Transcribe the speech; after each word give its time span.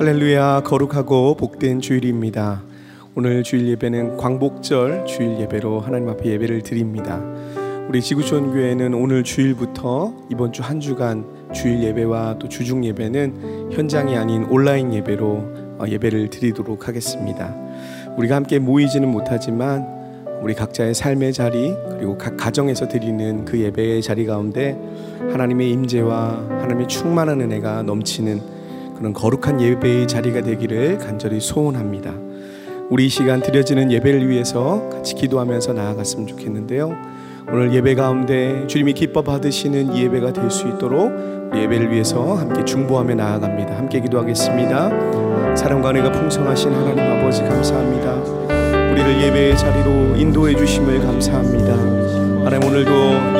할렐루야 0.00 0.62
거룩하고 0.62 1.34
복된 1.34 1.80
주일입니다. 1.80 2.62
오늘 3.14 3.42
주일 3.42 3.68
예배는 3.68 4.16
광복절 4.16 5.04
주일 5.04 5.38
예배로 5.40 5.80
하나님 5.80 6.08
앞에 6.08 6.24
예배를 6.24 6.62
드립니다. 6.62 7.22
우리 7.86 8.00
지구촌 8.00 8.50
교회는 8.50 8.94
오늘 8.94 9.22
주일부터 9.22 10.14
이번 10.30 10.54
주 10.54 10.62
한 10.62 10.80
주간 10.80 11.26
주일 11.52 11.82
예배와 11.82 12.38
또 12.38 12.48
주중 12.48 12.82
예배는 12.82 13.72
현장이 13.72 14.16
아닌 14.16 14.44
온라인 14.44 14.94
예배로 14.94 15.26
어, 15.80 15.84
예배를 15.86 16.30
드리도록 16.30 16.88
하겠습니다. 16.88 17.54
우리가 18.16 18.36
함께 18.36 18.58
모이지는 18.58 19.06
못하지만 19.06 19.86
우리 20.40 20.54
각자의 20.54 20.94
삶의 20.94 21.34
자리 21.34 21.74
그리고 21.98 22.16
각 22.16 22.38
가정에서 22.38 22.88
드리는 22.88 23.44
그 23.44 23.60
예배의 23.60 24.00
자리 24.00 24.24
가운데 24.24 24.78
하나님의 25.30 25.70
임재와 25.72 26.46
하나님의 26.48 26.88
충만한 26.88 27.42
은혜가 27.42 27.82
넘치는 27.82 28.59
그런 29.00 29.14
거룩한 29.14 29.62
예배의 29.62 30.06
자리가 30.06 30.42
되기를 30.42 30.98
간절히 30.98 31.40
소원합니다. 31.40 32.12
우리 32.90 33.06
이 33.06 33.08
시간 33.08 33.40
드려지는 33.40 33.90
예배를 33.90 34.28
위해서 34.28 34.90
같이 34.92 35.14
기도하면서 35.14 35.72
나아갔으면 35.72 36.26
좋겠는데요. 36.26 36.94
오늘 37.50 37.72
예배 37.72 37.94
가운데 37.94 38.66
주님이 38.66 38.92
기뻐 38.92 39.22
받으시는 39.22 39.94
이 39.94 40.02
예배가 40.02 40.34
될 40.34 40.50
수 40.50 40.68
있도록 40.68 41.10
예배를 41.56 41.90
위해서 41.90 42.34
함께 42.34 42.62
중보하며 42.62 43.14
나아갑니다. 43.14 43.74
함께 43.74 44.00
기도하겠습니다. 44.00 45.56
사랑과 45.56 45.90
은혜가 45.90 46.12
풍성하신 46.12 46.70
하나님 46.70 46.98
아버지 46.98 47.40
감사합니다. 47.42 48.12
우리를 48.92 49.22
예배의 49.22 49.56
자리로 49.56 50.16
인도해 50.16 50.54
주심을 50.54 51.00
감사합니다. 51.00 51.72
하나님 52.44 52.68
오늘도 52.68 52.90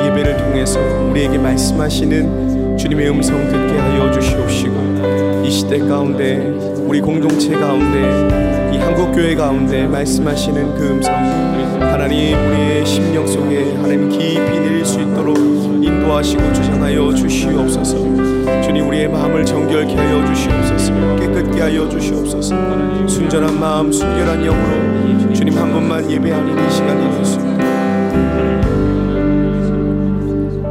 예배를 0.07 0.37
통해서 0.37 0.79
우리에게 1.11 1.37
말씀하시는 1.37 2.50
주님의 2.81 3.11
음성 3.11 3.47
듣게 3.47 3.77
하여 3.77 4.11
주시옵시고 4.11 5.43
이 5.45 5.51
시대 5.51 5.77
가운데 5.77 6.37
우리 6.79 6.99
공동체 6.99 7.51
가운데 7.51 8.73
이 8.73 8.77
한국 8.79 9.11
교회 9.11 9.35
가운데 9.35 9.85
말씀하시는 9.85 10.73
그 10.73 10.87
음성 10.89 11.13
하나님 11.79 12.35
우리의 12.39 12.83
심령 12.83 13.27
속에 13.27 13.75
하나님 13.75 14.09
깊이 14.09 14.33
내릴 14.33 14.83
수 14.83 14.99
있도록 14.99 15.37
인도하시고 15.37 16.53
주장하여 16.53 17.13
주시옵소서. 17.13 17.97
주님 18.63 18.87
우리의 18.87 19.07
마음을 19.09 19.45
정결케 19.45 19.93
하여 19.93 20.25
주시옵소서. 20.33 21.15
깨끗게 21.17 21.61
하여 21.61 21.87
주시옵소서. 21.87 22.55
순전한 23.07 23.59
마음 23.59 23.91
순결한 23.91 24.43
영으로 24.43 25.33
주님 25.35 25.55
한 25.55 25.71
분만 25.71 26.09
예배하는 26.09 26.67
이 26.67 26.71
시간이 26.71 27.11
되었습니다 27.11 27.70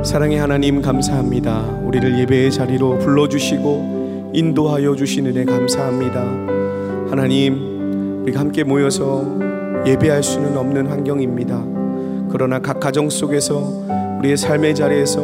사랑의 0.02 0.38
하나님 0.38 0.80
감사합니다 0.80 1.60
우리를 1.84 2.18
예배의 2.20 2.50
자리로 2.50 2.98
불러주시고 2.98 4.30
인도하여 4.32 4.94
주시는 4.94 5.36
애 5.36 5.44
감사합니다. 5.44 6.20
하나님, 7.10 8.22
우리가 8.22 8.40
함께 8.40 8.64
모여서 8.64 9.26
예배할 9.86 10.22
수는 10.22 10.56
없는 10.56 10.86
환경입니다. 10.86 11.64
그러나 12.30 12.60
각 12.60 12.80
가정 12.80 13.10
속에서 13.10 13.58
우리의 14.20 14.36
삶의 14.36 14.74
자리에서 14.74 15.20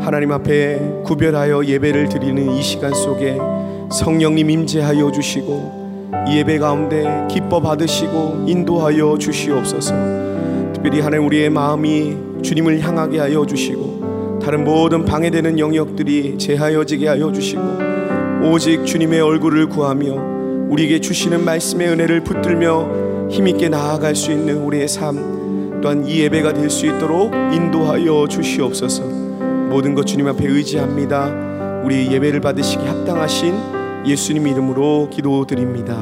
하나님 0.00 0.32
앞에 0.32 1.02
구별하여 1.04 1.64
예배를 1.64 2.08
드리는 2.08 2.50
이 2.52 2.62
시간 2.62 2.94
속에 2.94 3.36
성령님 3.90 4.48
임재하여 4.48 5.10
주시고 5.12 6.12
이 6.28 6.38
예배 6.38 6.58
가운데 6.58 7.26
기뻐 7.30 7.60
받으시고 7.60 8.44
인도하여 8.46 9.18
주시옵소서. 9.18 9.94
특별히 10.72 11.00
하나님 11.00 11.26
우리의 11.26 11.50
마음이 11.50 12.28
주님을 12.42 12.80
향하게 12.80 13.18
하여 13.18 13.44
주시고 13.44 13.97
다른 14.42 14.64
모든 14.64 15.04
방해되는 15.04 15.58
영역들이 15.58 16.38
제하여지게 16.38 17.08
하여 17.08 17.32
주시고 17.32 17.62
오직 18.44 18.84
주님의 18.86 19.20
얼굴을 19.20 19.68
구하며 19.68 20.68
우리에게 20.70 21.00
주시는 21.00 21.44
말씀의 21.44 21.88
은혜를 21.88 22.24
붙들며 22.24 23.28
힘있게 23.30 23.68
나아갈 23.68 24.14
수 24.14 24.30
있는 24.32 24.62
우리의 24.62 24.88
삶 24.88 25.80
또한 25.82 26.06
이 26.06 26.20
예배가 26.20 26.54
될 26.54 26.70
수 26.70 26.86
있도록 26.86 27.32
인도하여 27.34 28.26
주시옵소서. 28.28 29.02
모든 29.70 29.94
것 29.94 30.06
주님 30.06 30.26
앞에 30.28 30.46
의지합니다. 30.46 31.82
우리 31.84 32.10
예배를 32.12 32.40
받으시기 32.40 32.84
합당하신 32.84 33.54
예수님 34.06 34.46
이름으로 34.46 35.08
기도드립니다. 35.10 35.96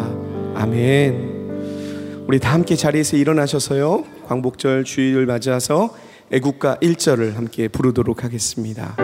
아멘. 0.55 2.25
우리 2.27 2.39
다 2.39 2.53
함께 2.55 2.75
자리에서 2.77 3.17
일어나셔서요. 3.17 4.05
광복절 4.27 4.85
주일을 4.85 5.27
맞아서 5.27 5.91
애국가 6.33 6.77
1절을 6.83 7.35
함께 7.35 7.69
부르도록 7.69 8.25
하겠습니다. 8.25 8.97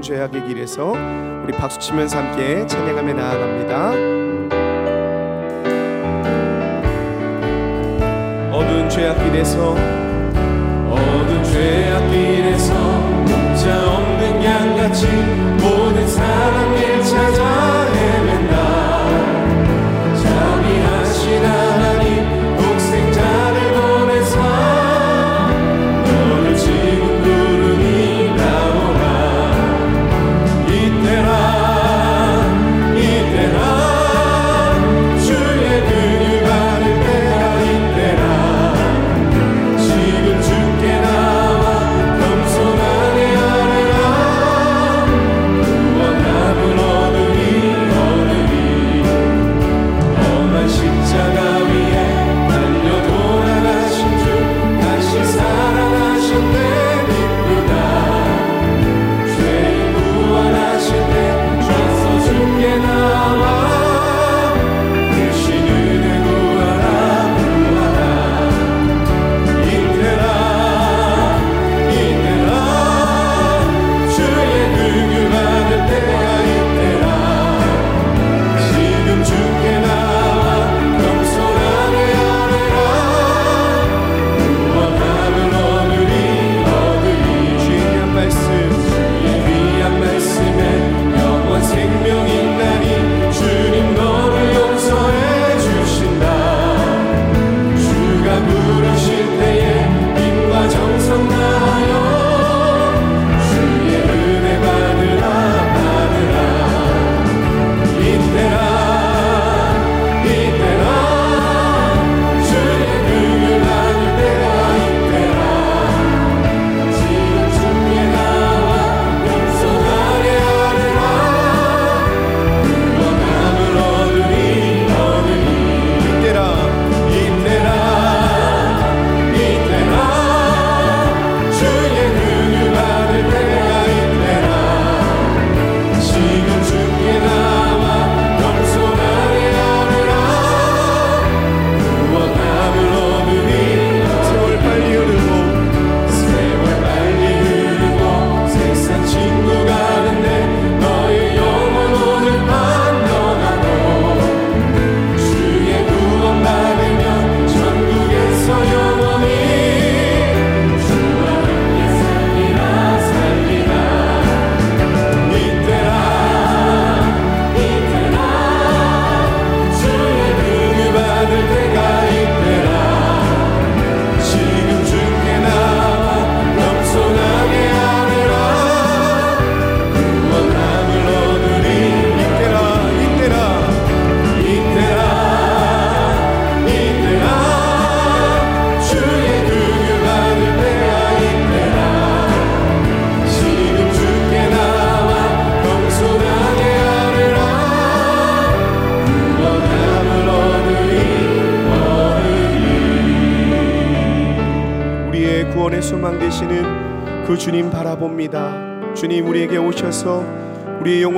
어두운 0.00 0.02
죄악의 0.02 0.46
길에서 0.46 0.92
우리 1.44 1.52
박수 1.52 1.78
치면서 1.78 2.18
함께 2.18 2.66
찬양하며 2.66 3.12
나아갑니다. 3.12 3.90
어두운 8.50 8.88
죄악 8.88 9.22
길에서 9.22 9.76
어두운 10.88 11.44
죄악 11.44 12.10
길에서 12.10 12.74
목자 13.20 13.96
없는 13.98 14.44
양같이 14.44 15.06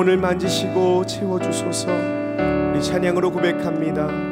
영혼을 0.03 0.17
만지시고 0.17 1.07
채워주소서 1.07 1.87
우리 2.73 2.83
찬양으로 2.83 3.31
고백합니다. 3.31 4.32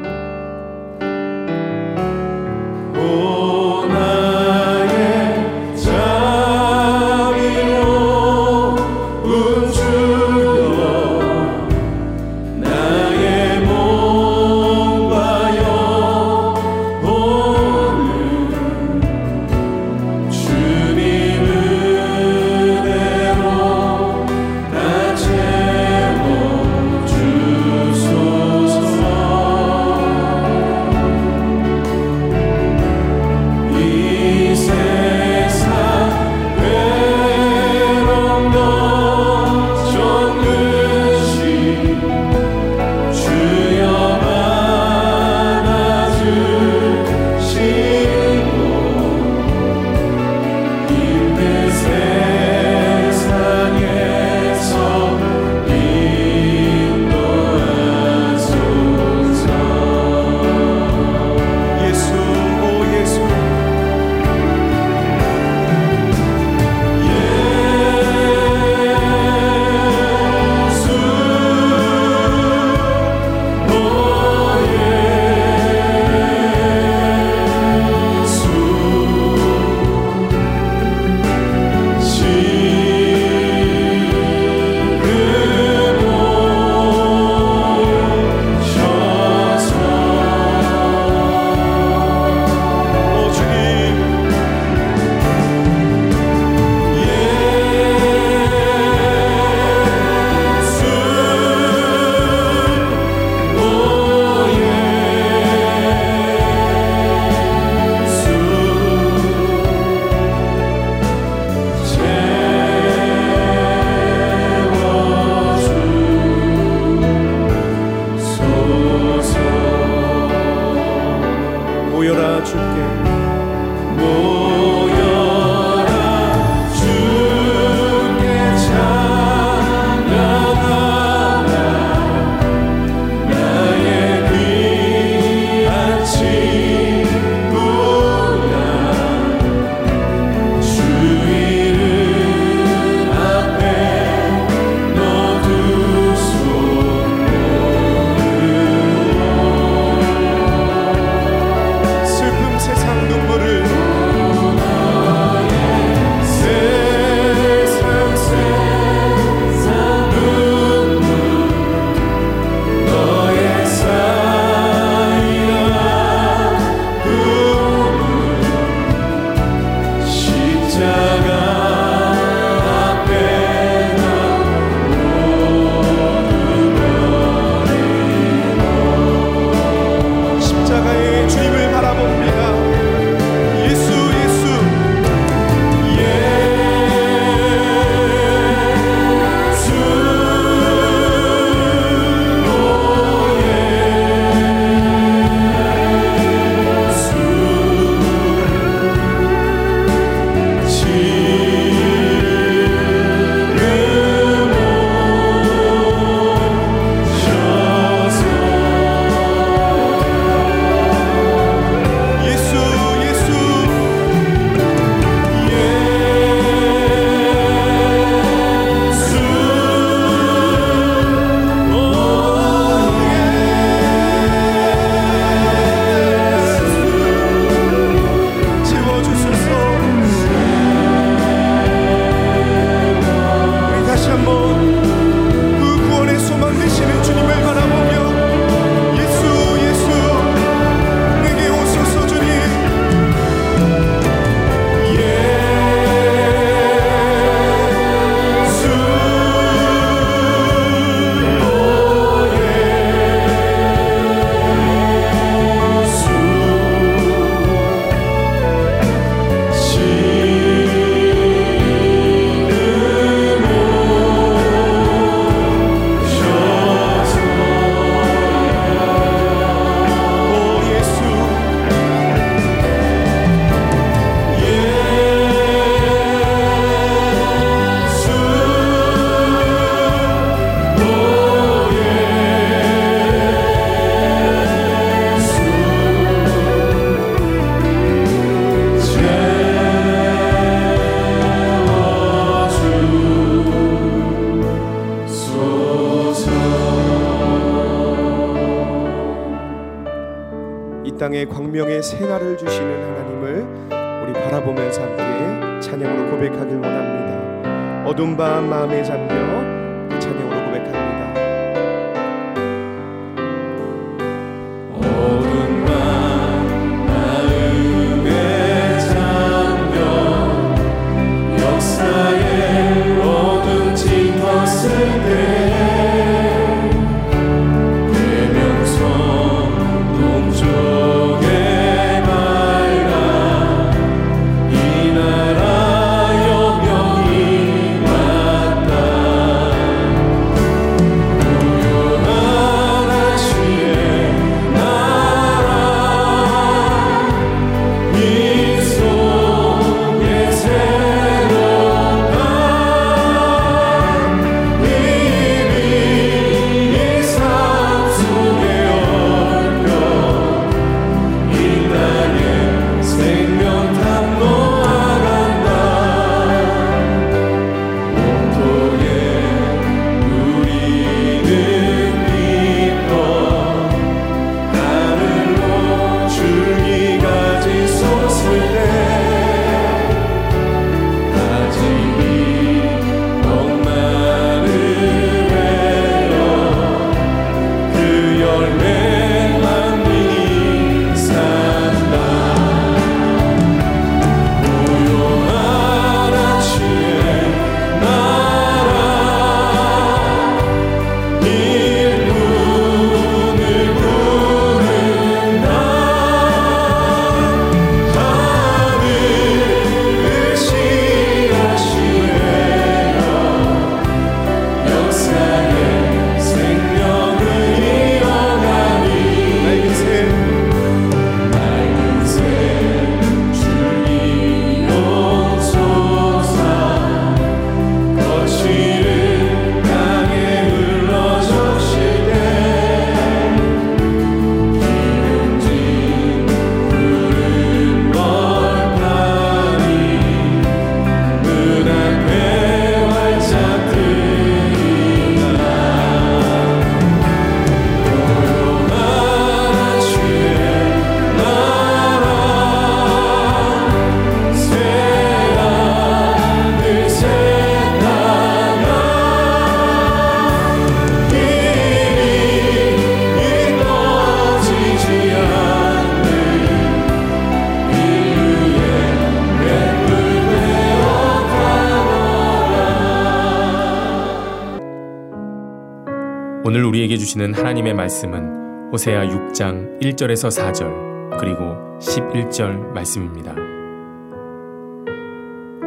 주시는 477.10 477.34
하나님의 477.34 477.74
말씀은 477.74 478.70
호세아 478.70 479.06
6장 479.06 479.80
1절에서 479.80 480.30
4절 480.30 481.18
그리고 481.18 481.56
11절 481.80 482.70
말씀입니다. 482.72 483.34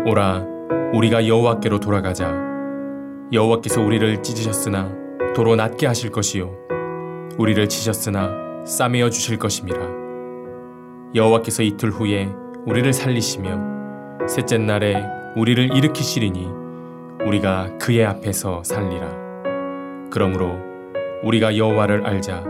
오라 0.06 0.46
우리가 0.94 1.28
여호와께로 1.28 1.80
돌아가자. 1.82 2.34
여호와께서 3.34 3.82
우리를 3.82 4.24
찢으셨으나 4.24 4.90
도로 5.36 5.58
낮게 5.58 5.86
하실 5.86 6.12
것이요. 6.12 6.56
우리를 7.38 7.68
치셨으나 7.68 8.64
싸매어 8.66 9.10
주실 9.10 9.38
것임이라 9.38 9.80
여호와께서 11.16 11.64
이틀 11.64 11.90
후에 11.90 12.30
우리를 12.66 12.94
살리시며 12.94 14.28
셋째 14.30 14.58
날에 14.58 15.04
우리를 15.36 15.76
일으키시리니 15.76 16.48
우리가 17.26 17.78
그의 17.80 18.06
앞에서 18.06 18.64
살리라. 18.64 19.24
그러므로 20.10 20.73
우리가 21.24 21.56
여호와를 21.58 22.06
알자. 22.06 22.44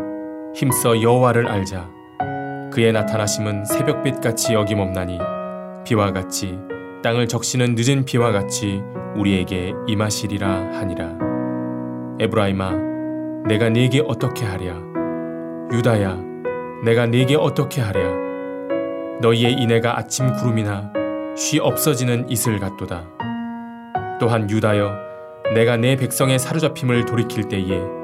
힘써 0.56 1.00
여호와를 1.00 1.48
알자. 1.48 1.90
그의 2.72 2.92
나타나심은 2.92 3.66
새벽빛 3.66 4.20
같이 4.20 4.54
여김없나니 4.54 5.20
비와 5.86 6.12
같이 6.12 6.58
땅을 7.04 7.28
적시는 7.28 7.76
늦은 7.78 8.06
비와 8.06 8.32
같이 8.32 8.82
우리에게 9.16 9.74
임하시리라 9.88 10.50
하니라. 10.74 11.18
에브라임아 12.20 12.72
내가 13.48 13.70
네게 13.70 14.04
어떻게 14.08 14.46
하랴? 14.46 14.76
유다야 15.72 16.18
내가 16.84 17.06
네게 17.06 17.36
어떻게 17.36 17.80
하랴? 17.82 18.02
너희의 19.22 19.54
인애가 19.54 20.00
아침 20.00 20.34
구름이나 20.34 20.92
쉬 21.36 21.60
없어지는 21.60 22.28
이슬 22.30 22.60
같도다. 22.60 23.08
또한 24.20 24.50
유다여 24.50 24.92
내가 25.54 25.78
내 25.78 25.96
백성의 25.96 26.40
사로잡힘을 26.40 27.06
돌이킬 27.06 27.50
때에 27.50 28.03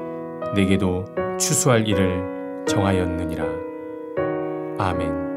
내게도 0.54 1.06
추수할 1.38 1.86
일을 1.86 2.64
정하였느니라. 2.68 3.44
아멘. 4.78 5.30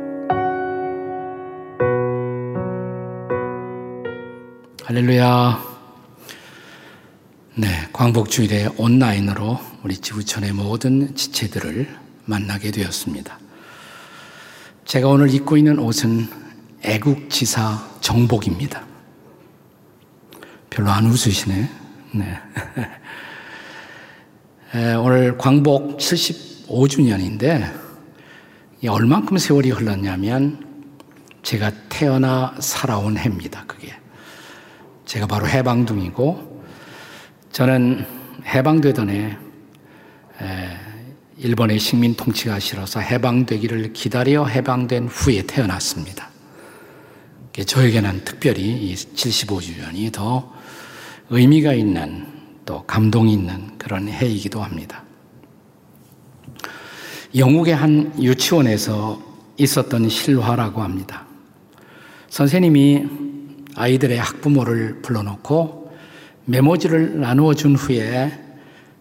할렐루야. 4.83 5.73
네, 7.55 7.67
광복 7.93 8.29
주일에 8.29 8.67
온라인으로 8.77 9.59
우리 9.83 9.95
지구촌의 9.97 10.53
모든 10.53 11.15
지체들을 11.15 11.87
만나게 12.25 12.71
되었습니다. 12.71 13.37
제가 14.85 15.07
오늘 15.07 15.31
입고 15.33 15.57
있는 15.57 15.77
옷은 15.77 16.27
애국지사 16.81 17.99
정복입니다. 18.01 18.83
별로 20.69 20.89
안 20.89 21.05
웃으시네. 21.05 21.69
네. 22.13 22.39
에, 24.75 24.95
오늘 24.95 25.37
광복 25.37 25.99
75주년인데 25.99 27.71
얼만큼 28.87 29.37
세월이 29.37 29.69
흘렀냐면 29.69 30.65
제가 31.43 31.71
태어나 31.89 32.55
살아온 32.59 33.15
해입니다. 33.15 33.65
그게 33.67 33.93
제가 35.05 35.27
바로 35.27 35.47
해방둥이고 35.47 36.63
저는 37.51 38.03
해방되던 38.47 39.09
해 39.11 39.37
에, 40.41 40.69
일본의 41.37 41.77
식민 41.77 42.15
통치가 42.15 42.57
싫어서 42.57 42.99
해방되기를 42.99 43.93
기다려 43.93 44.47
해방된 44.47 45.07
후에 45.07 45.43
태어났습니다. 45.43 46.29
저에게는 47.63 48.23
특별히 48.25 48.71
이 48.71 48.95
75주년이 48.95 50.11
더 50.11 50.51
의미가 51.29 51.73
있는 51.73 52.32
또 52.65 52.83
감동이 52.85 53.33
있는 53.33 53.77
그런 53.77 54.07
해이기도 54.07 54.61
합니다. 54.61 55.03
영국의 57.35 57.75
한 57.75 58.13
유치원에서 58.21 59.21
있었던 59.57 60.09
실화라고 60.09 60.81
합니다. 60.81 61.25
선생님이 62.29 63.05
아이들의 63.75 64.17
학부모를 64.19 65.01
불러놓고 65.01 65.91
메모지를 66.45 67.19
나누어 67.19 67.53
준 67.53 67.75
후에 67.75 68.39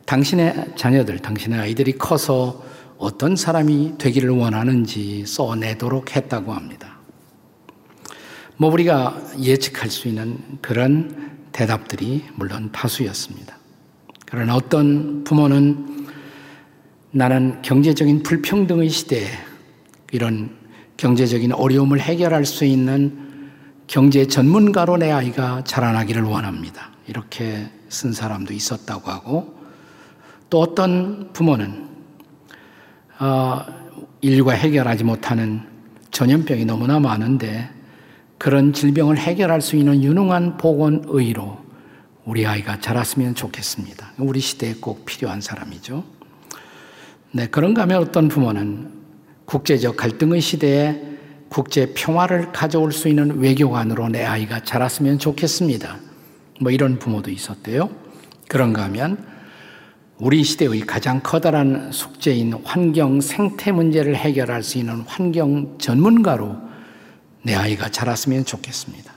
당신의 0.06 0.72
자녀들, 0.76 1.18
당신의 1.18 1.58
아이들이 1.58 1.92
커서 1.92 2.62
어떤 2.98 3.36
사람이 3.36 3.94
되기를 3.98 4.30
원하는지 4.30 5.26
써내도록 5.26 6.14
했다고 6.14 6.52
합니다. 6.52 6.98
뭐 8.56 8.70
우리가 8.70 9.20
예측할 9.40 9.90
수 9.90 10.08
있는 10.08 10.38
그런 10.60 11.31
대답들이 11.52 12.24
물론 12.34 12.70
다수였습니다. 12.72 13.56
그러나 14.26 14.56
어떤 14.56 15.24
부모는 15.24 16.08
나는 17.10 17.60
경제적인 17.62 18.22
불평등의 18.22 18.88
시대에 18.88 19.26
이런 20.12 20.56
경제적인 20.96 21.52
어려움을 21.52 22.00
해결할 22.00 22.46
수 22.46 22.64
있는 22.64 23.50
경제 23.86 24.26
전문가로 24.26 24.96
내 24.96 25.10
아이가 25.10 25.62
자라나기를 25.64 26.22
원합니다. 26.22 26.90
이렇게 27.06 27.70
쓴 27.88 28.12
사람도 28.12 28.54
있었다고 28.54 29.10
하고 29.10 29.54
또 30.48 30.60
어떤 30.60 31.32
부모는 31.32 31.88
어, 33.18 33.60
일과 34.22 34.52
해결하지 34.52 35.04
못하는 35.04 35.62
전염병이 36.10 36.64
너무나 36.64 36.98
많은데 36.98 37.68
그런 38.42 38.72
질병을 38.72 39.18
해결할 39.18 39.60
수 39.60 39.76
있는 39.76 40.02
유능한 40.02 40.56
보건의로 40.56 41.58
우리 42.24 42.44
아이가 42.44 42.80
자랐으면 42.80 43.36
좋겠습니다. 43.36 44.14
우리 44.18 44.40
시대에 44.40 44.74
꼭 44.80 45.04
필요한 45.04 45.40
사람이죠. 45.40 46.02
네, 47.30 47.46
그런가 47.46 47.82
하면 47.82 48.02
어떤 48.02 48.26
부모는 48.26 48.90
국제적 49.44 49.96
갈등의 49.96 50.40
시대에 50.40 51.00
국제 51.50 51.94
평화를 51.94 52.50
가져올 52.50 52.90
수 52.90 53.06
있는 53.06 53.38
외교관으로 53.38 54.08
내 54.08 54.24
아이가 54.24 54.64
자랐으면 54.64 55.20
좋겠습니다. 55.20 55.98
뭐 56.60 56.72
이런 56.72 56.98
부모도 56.98 57.30
있었대요. 57.30 57.90
그런가 58.48 58.82
하면 58.86 59.24
우리 60.18 60.42
시대의 60.42 60.80
가장 60.80 61.20
커다란 61.22 61.92
숙제인 61.92 62.54
환경 62.64 63.20
생태 63.20 63.70
문제를 63.70 64.16
해결할 64.16 64.64
수 64.64 64.78
있는 64.78 65.02
환경 65.06 65.78
전문가로 65.78 66.71
내 67.42 67.54
아이가 67.54 67.88
자랐으면 67.88 68.44
좋겠습니다. 68.44 69.12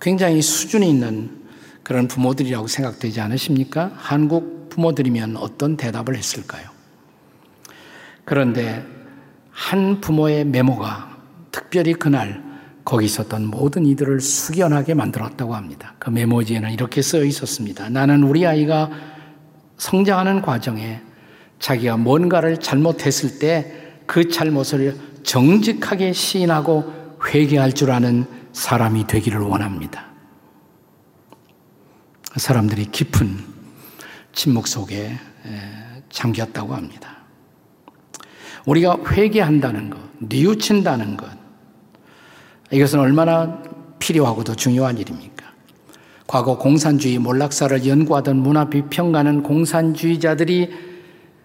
굉장히 0.00 0.42
수준이 0.42 0.88
있는 0.88 1.40
그런 1.82 2.08
부모들이라고 2.08 2.66
생각되지 2.66 3.20
않으십니까? 3.20 3.92
한국 3.96 4.68
부모들이면 4.70 5.36
어떤 5.36 5.76
대답을 5.76 6.16
했을까요? 6.16 6.68
그런데 8.24 8.84
한 9.50 10.00
부모의 10.00 10.44
메모가 10.44 11.18
특별히 11.50 11.94
그날 11.94 12.42
거기 12.84 13.06
있었던 13.06 13.44
모든 13.46 13.84
이들을 13.86 14.20
숙연하게 14.20 14.94
만들었다고 14.94 15.54
합니다. 15.54 15.94
그 15.98 16.10
메모지에는 16.10 16.70
이렇게 16.72 17.02
쓰여 17.02 17.24
있었습니다. 17.24 17.88
나는 17.90 18.22
우리 18.22 18.46
아이가 18.46 18.90
성장하는 19.76 20.42
과정에 20.42 21.00
자기가 21.58 21.96
뭔가를 21.98 22.58
잘못했을 22.58 23.38
때 23.38 23.80
그 24.10 24.28
잘못을 24.28 24.96
정직하게 25.22 26.12
시인하고 26.12 27.16
회개할 27.26 27.72
줄 27.72 27.90
아는 27.90 28.26
사람이 28.52 29.06
되기를 29.06 29.40
원합니다. 29.40 30.06
사람들이 32.36 32.86
깊은 32.86 33.38
침묵 34.32 34.68
속에 34.68 35.18
잠겼다고 36.10 36.74
합니다. 36.74 37.18
우리가 38.66 38.98
회개한다는 39.08 39.90
것, 39.90 39.98
뉘우친다는 40.18 41.16
것, 41.16 41.28
이것은 42.70 43.00
얼마나 43.00 43.62
필요하고도 43.98 44.54
중요한 44.54 44.98
일입니까? 44.98 45.50
과거 46.26 46.56
공산주의 46.56 47.18
몰락사를 47.18 47.86
연구하던 47.86 48.36
문화 48.36 48.66
비평가는 48.70 49.42
공산주의자들이 49.42 50.89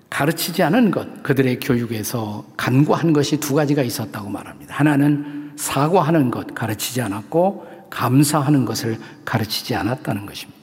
가르치지 0.09 0.63
않은 0.63 0.91
것, 0.91 1.23
그들의 1.23 1.59
교육에서 1.59 2.45
간과한 2.57 3.13
것이 3.13 3.39
두 3.39 3.53
가지가 3.53 3.81
있었다고 3.81 4.29
말합니다. 4.29 4.75
하나는 4.75 5.51
사과하는 5.55 6.31
것 6.31 6.53
가르치지 6.53 7.01
않았고 7.01 7.65
감사하는 7.89 8.65
것을 8.65 8.97
가르치지 9.25 9.75
않았다는 9.75 10.25
것입니다. 10.25 10.59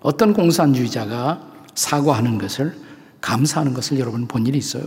어떤 0.00 0.32
공산주의자가 0.32 1.40
사과하는 1.74 2.38
것을 2.38 2.74
감사하는 3.20 3.74
것을 3.74 3.98
여러분 3.98 4.26
본 4.26 4.46
일이 4.46 4.58
있어요? 4.58 4.84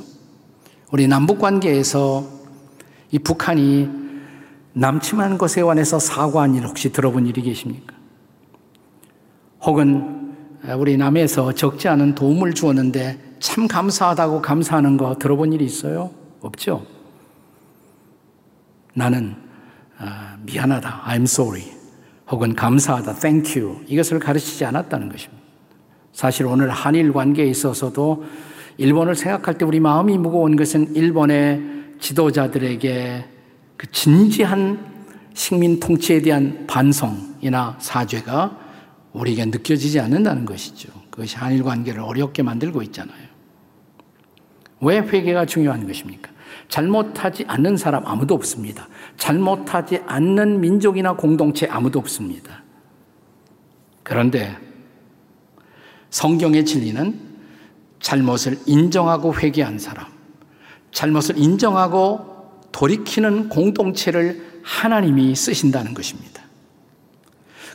우리 0.92 1.08
남북 1.08 1.40
관계에서 1.40 2.26
이 3.12 3.20
북한이 3.20 3.90
남침한 4.74 5.38
것에 5.38 5.64
관해서 5.64 5.98
사과한 5.98 6.56
일 6.56 6.66
혹시 6.66 6.92
들어본 6.92 7.26
일이 7.26 7.42
계십니까? 7.42 7.96
혹은 9.62 10.36
우리 10.78 10.98
남에서 10.98 11.54
적지 11.54 11.88
않은 11.88 12.16
도움을 12.16 12.54
주었는데 12.54 13.27
참 13.40 13.68
감사하다고 13.68 14.42
감사하는 14.42 14.98
거 14.98 15.16
들어본 15.16 15.54
일이 15.54 15.66
있어요? 15.66 16.12
없죠? 16.42 16.86
나는 18.94 19.36
아, 20.00 20.38
미안하다, 20.44 21.04
I'm 21.06 21.24
sorry, 21.24 21.64
혹은 22.30 22.56
감사하다, 22.56 23.16
thank 23.16 23.62
you 23.62 23.84
이것을 23.88 24.20
가르치지 24.20 24.66
않았다는 24.66 25.10
것입니다. 25.10 25.44
사실 26.14 26.46
오늘 26.46 26.70
한일 26.70 27.14
관계에 27.14 27.46
있어서도 27.48 28.26
일본을 28.78 29.16
생각할 29.16 29.58
때 29.58 29.66
우리 29.66 29.80
마음이 29.80 30.18
무거운 30.18 30.56
것은 30.56 30.96
일본의 30.96 31.96
지도자들에게 32.00 33.26
그 33.76 33.92
진지한 33.92 34.96
식민 35.34 35.80
통치에 35.80 36.22
대한 36.22 36.66
반성이나 36.68 37.78
사죄가 37.80 38.58
우리에게 39.14 39.46
느껴지지 39.46 40.00
않는다는 40.00 40.46
것이죠. 40.46 40.90
그것이 41.10 41.38
한일 41.38 41.64
관계를 41.64 42.02
어렵게 42.02 42.44
만들고 42.44 42.82
있잖아요. 42.84 43.27
왜 44.82 45.00
회개가 45.00 45.46
중요한 45.46 45.88
것입니까? 45.88 46.32
잘못하지 46.70 47.46
않는 47.48 47.78
사람 47.78 48.06
아무도 48.06 48.36
없습니다. 48.36 48.88
잘못하지 49.18 50.02
않는 50.06 50.60
민족이나 50.60 51.14
공동체 51.14 51.66
아무도 51.68 52.00
없습니다. 52.00 52.64
그런데 54.04 54.58
성경의 56.10 56.66
진리는 56.66 57.20
잘못을 58.00 58.58
인정하고 58.66 59.36
회개한 59.36 59.80
사람, 59.80 60.06
잘못을 60.92 61.38
인정하고 61.38 62.38
돌이키는 62.72 63.50
공동체를 63.50 64.62
하나님이 64.64 65.36
쓰신다는 65.36 65.94
것입니다. 65.94 66.44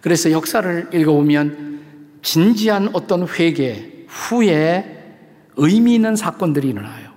그래서 0.00 0.30
역사를 0.30 0.88
읽어보면 0.92 1.80
진지한 2.22 2.90
어떤 2.92 3.26
회개 3.26 4.06
후에 4.08 5.01
의미 5.56 5.94
있는 5.94 6.16
사건들이 6.16 6.68
일어나요. 6.68 7.10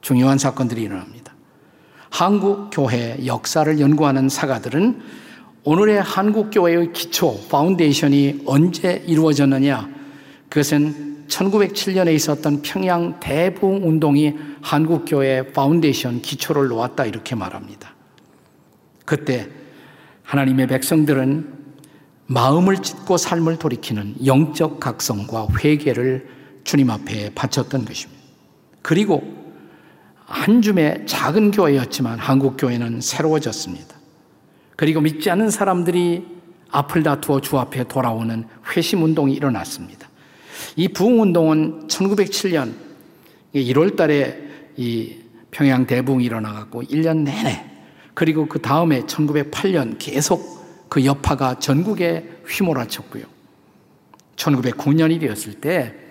중요한 0.00 0.38
사건들이 0.38 0.82
일어납니다. 0.82 1.34
한국 2.10 2.70
교회 2.70 3.18
역사를 3.26 3.78
연구하는 3.80 4.28
사가들은 4.28 5.00
오늘의 5.64 6.00
한국 6.00 6.50
교회의 6.50 6.92
기초 6.92 7.40
foundation이 7.48 8.42
언제 8.46 9.02
이루어졌느냐? 9.06 9.88
그것은 10.48 11.24
1907년에 11.26 12.14
있었던 12.14 12.62
평양 12.62 13.18
대부흥 13.18 13.86
운동이 13.86 14.34
한국 14.62 15.04
교회 15.06 15.50
파운데이션 15.52 16.22
기초를 16.22 16.68
놓았다 16.68 17.04
이렇게 17.04 17.34
말합니다. 17.34 17.94
그때 19.04 19.48
하나님의 20.22 20.68
백성들은 20.68 21.54
마음을 22.26 22.78
찢고 22.78 23.16
삶을 23.16 23.58
돌이키는 23.58 24.24
영적 24.24 24.80
각성과 24.80 25.48
회개를 25.58 26.35
주님 26.66 26.90
앞에 26.90 27.30
바쳤던 27.32 27.84
것입니다. 27.84 28.20
그리고 28.82 29.22
한 30.24 30.60
줌의 30.60 31.04
작은 31.06 31.52
교회였지만 31.52 32.18
한국 32.18 32.56
교회는 32.58 33.00
새로워졌습니다. 33.00 33.94
그리고 34.74 35.00
믿지 35.00 35.30
않는 35.30 35.50
사람들이 35.50 36.26
앞을 36.70 37.04
다투어 37.04 37.40
주 37.40 37.56
앞에 37.56 37.84
돌아오는 37.84 38.44
회심 38.74 39.04
운동이 39.04 39.32
일어났습니다. 39.34 40.08
이 40.74 40.88
부흥 40.88 41.22
운동은 41.22 41.86
1907년 41.86 42.74
1월 43.54 43.96
달에 43.96 44.36
이 44.76 45.18
평양 45.52 45.86
대붕이 45.86 46.24
일어나갖고 46.24 46.82
1년 46.82 47.18
내내 47.18 47.64
그리고 48.12 48.46
그 48.46 48.60
다음에 48.60 49.02
1908년 49.02 49.96
계속 50.00 50.88
그 50.88 51.04
여파가 51.04 51.60
전국에 51.60 52.28
휘몰아쳤고요. 52.48 53.24
1909년이 54.34 55.20
되었을 55.20 55.60
때 55.60 56.05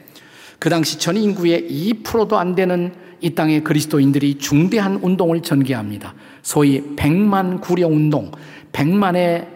그 0.59 0.69
당시 0.69 0.97
전 0.99 1.17
인구의 1.17 1.69
2%도 1.69 2.37
안 2.37 2.55
되는 2.55 2.93
이 3.21 3.33
땅의 3.33 3.63
그리스도인들이 3.63 4.37
중대한 4.37 4.95
운동을 5.01 5.41
전개합니다. 5.41 6.13
소위 6.41 6.95
백만 6.95 7.59
구려 7.59 7.87
운동, 7.87 8.31
백만의 8.71 9.47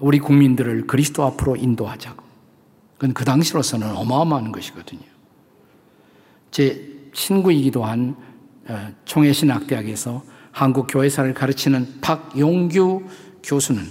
우리 0.00 0.18
국민들을 0.18 0.86
그리스도 0.86 1.24
앞으로 1.24 1.56
인도하자고. 1.56 2.22
그건 2.94 3.14
그 3.14 3.24
당시로서는 3.24 3.96
어마어마한 3.96 4.52
것이거든요. 4.52 5.00
제 6.50 6.90
친구이기도 7.12 7.84
한 7.84 8.16
어, 8.68 8.88
총회신학대학에서 9.04 10.22
한국 10.52 10.86
교회사를 10.88 11.32
가르치는 11.34 12.00
박용규 12.00 13.04
교수는 13.42 13.82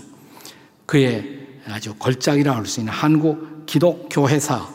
그의 0.86 1.48
아주 1.68 1.96
걸작이라 1.96 2.56
할 2.56 2.66
수 2.66 2.80
있는 2.80 2.94
한국 2.94 3.66
기독교회사 3.66 4.68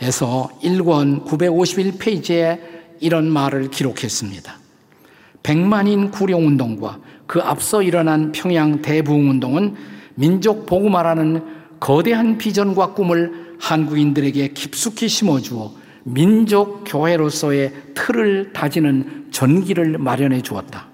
에서 0.00 0.50
1권 0.62 1.24
951페이지에 1.26 2.60
이런 3.00 3.30
말을 3.30 3.70
기록했습니다. 3.70 4.58
백만인 5.42 6.10
구룡운동과 6.10 6.98
그 7.26 7.40
앞서 7.40 7.82
일어난 7.82 8.32
평양 8.32 8.82
대부흥운동은 8.82 9.74
민족 10.16 10.66
복음화라는 10.66 11.44
거대한 11.80 12.38
비전과 12.38 12.94
꿈을 12.94 13.56
한국인들에게 13.60 14.48
깊숙이 14.48 15.08
심어주어 15.08 15.72
민족 16.04 16.84
교회로서의 16.86 17.72
틀을 17.94 18.52
다지는 18.52 19.28
전기를 19.30 19.98
마련해 19.98 20.42
주었다. 20.42 20.88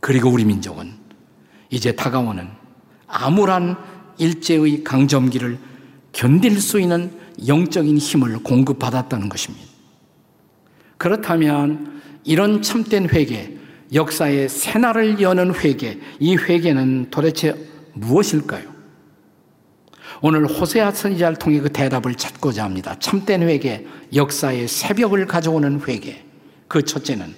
그리고 0.00 0.30
우리 0.30 0.44
민족은 0.44 0.92
이제 1.70 1.92
다가오는 1.92 2.48
암울한 3.06 3.76
일제의 4.18 4.84
강점기를 4.84 5.58
견딜 6.12 6.60
수 6.60 6.80
있는 6.80 7.10
영적인 7.46 7.98
힘을 7.98 8.38
공급받았다는 8.42 9.28
것입니다. 9.28 9.66
그렇다면 10.96 12.00
이런 12.24 12.62
참된 12.62 13.08
회개, 13.08 13.52
역사의 13.92 14.48
새날을 14.48 15.20
여는 15.20 15.54
회개, 15.54 15.98
이 16.18 16.36
회개는 16.36 17.10
도대체 17.10 17.54
무엇일까요? 17.94 18.70
오늘 20.22 20.46
호세아 20.46 20.92
선지자를 20.92 21.38
통해 21.38 21.60
그 21.60 21.72
대답을 21.72 22.14
찾고자 22.14 22.64
합니다. 22.64 22.94
참된 22.98 23.42
회개, 23.42 23.86
역사의 24.14 24.68
새벽을 24.68 25.26
가져오는 25.26 25.80
회개. 25.88 26.22
그 26.68 26.84
첫째는 26.84 27.34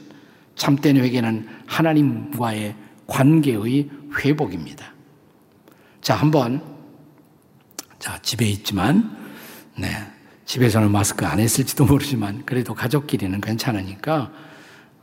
참된 0.57 0.97
회개는 0.97 1.47
하나님과의 1.67 2.75
관계의 3.07 3.89
회복입니다. 4.19 4.93
자, 6.01 6.17
한번 6.17 6.61
자, 7.99 8.19
집에 8.21 8.47
있지만 8.47 9.22
네. 9.77 9.89
집에서는 10.45 10.91
마스크 10.91 11.25
안 11.25 11.39
했을지도 11.39 11.87
모르지만 11.87 12.43
그래도 12.45 12.75
가족끼리는 12.75 13.41
괜찮으니까 13.41 14.33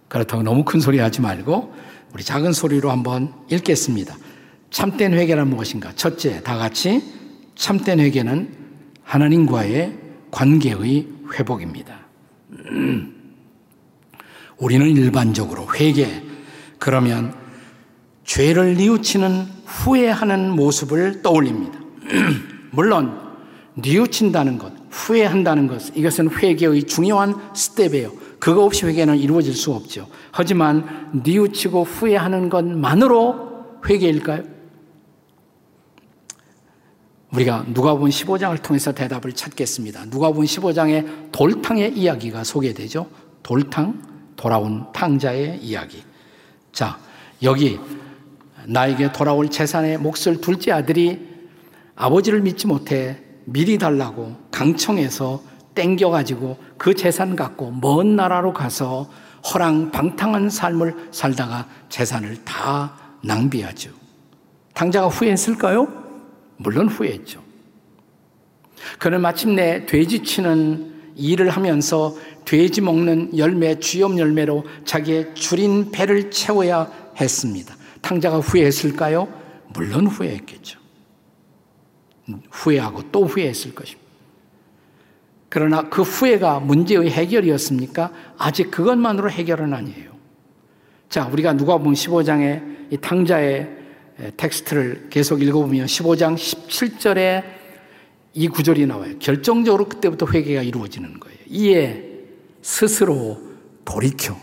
그렇다고 0.08 0.43
너무 0.43 0.63
큰 0.63 0.79
소리 0.79 0.99
하지 0.99 1.21
말고 1.21 1.73
우리 2.13 2.23
작은 2.23 2.53
소리로 2.53 2.91
한번 2.91 3.34
읽겠습니다. 3.49 4.15
참된 4.71 5.13
회개란 5.13 5.49
무엇인가? 5.49 5.93
첫째, 5.95 6.41
다 6.43 6.58
같이 6.58 7.01
참된 7.55 7.99
회개는 7.99 8.53
하나님과의 9.03 9.97
관계의 10.32 11.08
회복입니다. 11.34 11.99
우리는 14.58 14.86
일반적으로 14.86 15.73
회개, 15.73 16.23
그러면 16.77 17.34
죄를 18.25 18.75
뉘우치는 18.75 19.47
후회하는 19.65 20.51
모습을 20.51 21.21
떠올립니다. 21.21 21.79
물론, 22.71 23.28
뉘우친다는 23.81 24.57
것, 24.57 24.73
후회한다는 24.89 25.67
것, 25.67 25.95
이것은 25.95 26.29
회개의 26.31 26.83
중요한 26.83 27.35
스텝이에요. 27.55 28.11
그거 28.39 28.63
없이 28.63 28.85
회개는 28.85 29.17
이루어질 29.17 29.53
수 29.53 29.73
없죠. 29.73 30.07
하지만 30.31 31.09
뉘우치고 31.23 31.83
후회하는 31.83 32.49
것만으로 32.49 33.49
회개일까요? 33.87 34.43
우리가 37.31 37.65
누가복음 37.67 38.09
15장을 38.09 38.59
통해서 38.63 38.91
대답을 38.91 39.33
찾겠습니다. 39.33 40.05
누가복음 40.05 40.45
15장에 40.45 41.31
돌탕의 41.31 41.95
이야기가 41.95 42.43
소개되죠. 42.43 43.07
돌탕, 43.43 44.01
돌아온 44.35 44.91
탕자의 44.93 45.59
이야기. 45.61 46.03
자, 46.71 46.97
여기 47.43 47.79
나에게 48.65 49.11
돌아올 49.11 49.49
재산의 49.49 49.99
몫을 49.99 50.41
둘째 50.41 50.71
아들이 50.71 51.27
아버지를 51.95 52.41
믿지 52.41 52.65
못해 52.65 53.28
미리 53.51 53.77
달라고 53.77 54.35
강청에서 54.51 55.41
땡겨가지고 55.75 56.57
그 56.77 56.93
재산 56.93 57.35
갖고 57.35 57.71
먼 57.71 58.15
나라로 58.15 58.53
가서 58.53 59.09
허랑 59.53 59.91
방탕한 59.91 60.49
삶을 60.49 61.09
살다가 61.12 61.67
재산을 61.89 62.43
다 62.43 62.95
낭비하죠. 63.23 63.91
당자가 64.73 65.07
후회했을까요? 65.07 65.88
물론 66.57 66.88
후회했죠. 66.88 67.41
그는 68.97 69.21
마침내 69.21 69.85
돼지 69.85 70.23
치는 70.23 71.13
일을 71.15 71.49
하면서 71.49 72.15
돼지 72.45 72.81
먹는 72.81 73.38
열매, 73.38 73.79
쥐염 73.79 74.17
열매로 74.17 74.65
자기의 74.85 75.35
줄인 75.35 75.91
배를 75.91 76.31
채워야 76.31 76.89
했습니다. 77.19 77.75
탕자가 78.01 78.39
후회했을까요? 78.39 79.27
물론 79.73 80.07
후회했겠죠. 80.07 80.78
후회하고 82.51 83.11
또 83.11 83.25
후회했을 83.25 83.75
것입니다. 83.75 84.07
그러나 85.49 85.89
그 85.89 86.03
후회가 86.03 86.59
문제의 86.59 87.09
해결이었습니까? 87.09 88.11
아직 88.37 88.69
그것만으로 88.69 89.31
해결은 89.31 89.73
아니에요. 89.73 90.11
자, 91.09 91.27
우리가 91.27 91.53
누가 91.53 91.77
보면 91.77 91.93
15장의 91.93 92.91
이 92.91 92.97
탕자의 92.97 93.77
텍스트를 94.37 95.07
계속 95.09 95.41
읽어보면 95.41 95.87
15장 95.87 96.35
17절에 96.35 97.43
이 98.35 98.47
구절이 98.47 98.85
나와요. 98.85 99.17
결정적으로 99.17 99.89
그때부터 99.89 100.27
회개가 100.27 100.61
이루어지는 100.61 101.19
거예요. 101.19 101.37
이에 101.47 102.03
스스로 102.61 103.41
돌이켜. 103.85 104.37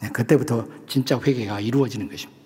네, 0.00 0.10
그때부터 0.10 0.66
진짜 0.86 1.18
회개가 1.18 1.60
이루어지는 1.60 2.08
것입니다. 2.08 2.40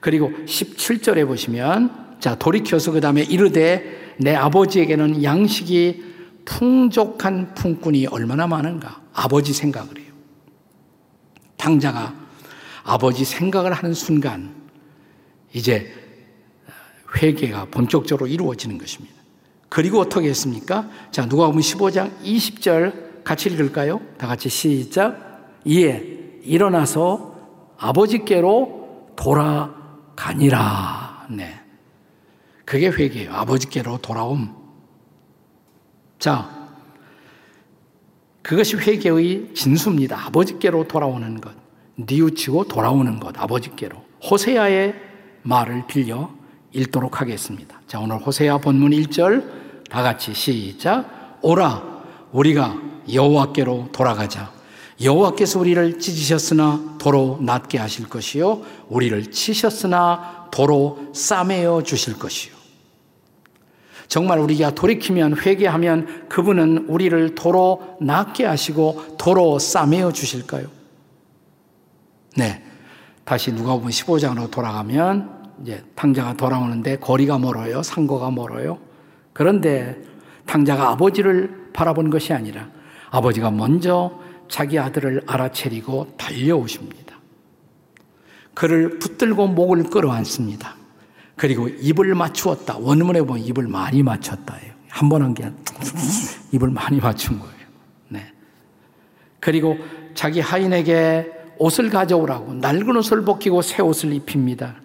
그리고 0.00 0.30
17절에 0.30 1.26
보시면 1.26 2.05
자, 2.26 2.34
돌이켜서 2.34 2.90
그 2.90 3.00
다음에 3.00 3.22
이르되 3.22 4.16
내 4.18 4.34
아버지에게는 4.34 5.22
양식이 5.22 6.02
풍족한 6.44 7.54
품꾼이 7.54 8.08
얼마나 8.08 8.48
많은가. 8.48 9.00
아버지 9.12 9.52
생각을 9.52 9.96
해요. 9.96 10.12
당자가 11.56 12.16
아버지 12.82 13.24
생각을 13.24 13.72
하는 13.72 13.94
순간 13.94 14.56
이제 15.52 15.94
회개가 17.16 17.66
본격적으로 17.66 18.26
이루어지는 18.26 18.76
것입니다. 18.76 19.14
그리고 19.68 20.00
어떻게 20.00 20.28
했습니까? 20.28 20.90
자, 21.12 21.28
누가 21.28 21.46
보면 21.46 21.60
15장 21.60 22.10
20절 22.24 23.22
같이 23.22 23.50
읽을까요? 23.50 24.00
다 24.18 24.26
같이 24.26 24.48
시작. 24.48 25.54
이에 25.64 26.02
일어나서 26.42 27.36
아버지께로 27.78 29.12
돌아가니라. 29.14 30.96
네. 31.30 31.60
그게 32.66 32.88
회개예요. 32.88 33.32
아버지께로 33.32 33.98
돌아옴. 34.02 34.52
자, 36.18 36.50
그것이 38.42 38.76
회개의 38.76 39.54
진수입니다. 39.54 40.26
아버지께로 40.26 40.86
돌아오는 40.88 41.40
것. 41.40 41.54
뉘우치고 41.94 42.64
돌아오는 42.64 43.18
것. 43.20 43.38
아버지께로. 43.38 44.04
호세아의 44.28 44.94
말을 45.42 45.86
빌려 45.86 46.30
읽도록 46.72 47.20
하겠습니다. 47.20 47.80
자, 47.86 48.00
오늘 48.00 48.18
호세아 48.18 48.58
본문 48.58 48.90
1절 48.90 49.88
다 49.88 50.02
같이 50.02 50.34
시작. 50.34 51.38
오라 51.42 52.02
우리가 52.32 52.76
여호와께로 53.10 53.90
돌아가자. 53.92 54.52
여호와께서 55.00 55.60
우리를 55.60 56.00
찢으셨으나 56.00 56.96
도로 56.98 57.38
낫게 57.42 57.78
하실 57.78 58.08
것이요 58.08 58.62
우리를 58.88 59.30
치셨으나 59.30 60.48
도로 60.50 61.10
싸매어 61.14 61.82
주실 61.82 62.18
것이요 62.18 62.55
정말 64.08 64.38
우리가 64.38 64.74
돌이키면 64.74 65.38
회개하면 65.38 66.28
그분은 66.28 66.86
우리를 66.88 67.34
도로 67.34 67.96
낫게 68.00 68.44
하시고 68.44 69.16
도로 69.18 69.58
싸매어 69.58 70.12
주실까요? 70.12 70.66
네. 72.36 72.62
다시 73.24 73.52
누가 73.52 73.74
보면 73.74 73.90
15장으로 73.90 74.50
돌아가면 74.50 75.52
이제 75.62 75.82
탕자가 75.96 76.34
돌아오는데 76.34 76.98
거리가 76.98 77.38
멀어요. 77.38 77.82
상거가 77.82 78.30
멀어요. 78.30 78.78
그런데 79.32 79.96
탕자가 80.46 80.90
아버지를 80.90 81.70
바라본 81.72 82.10
것이 82.10 82.32
아니라 82.32 82.68
아버지가 83.10 83.50
먼저 83.50 84.18
자기 84.48 84.78
아들을 84.78 85.22
알아채리고 85.26 86.14
달려오십니다. 86.16 87.16
그를 88.54 88.98
붙들고 88.98 89.48
목을 89.48 89.84
끌어안습니다. 89.84 90.76
그리고 91.36 91.68
입을 91.68 92.14
맞추었다. 92.14 92.78
원문에 92.78 93.20
보면 93.22 93.44
입을 93.44 93.68
많이 93.68 94.02
맞췄다. 94.02 94.56
한번 94.88 95.22
한게 95.22 95.50
입을 96.52 96.70
많이 96.70 96.98
맞춘 96.98 97.38
거예요. 97.38 97.54
네. 98.08 98.32
그리고 99.40 99.76
자기 100.14 100.40
하인에게 100.40 101.30
옷을 101.58 101.90
가져오라고 101.90 102.54
낡은 102.54 102.96
옷을 102.96 103.24
벗기고 103.24 103.60
새 103.62 103.82
옷을 103.82 104.12
입힙니다. 104.14 104.76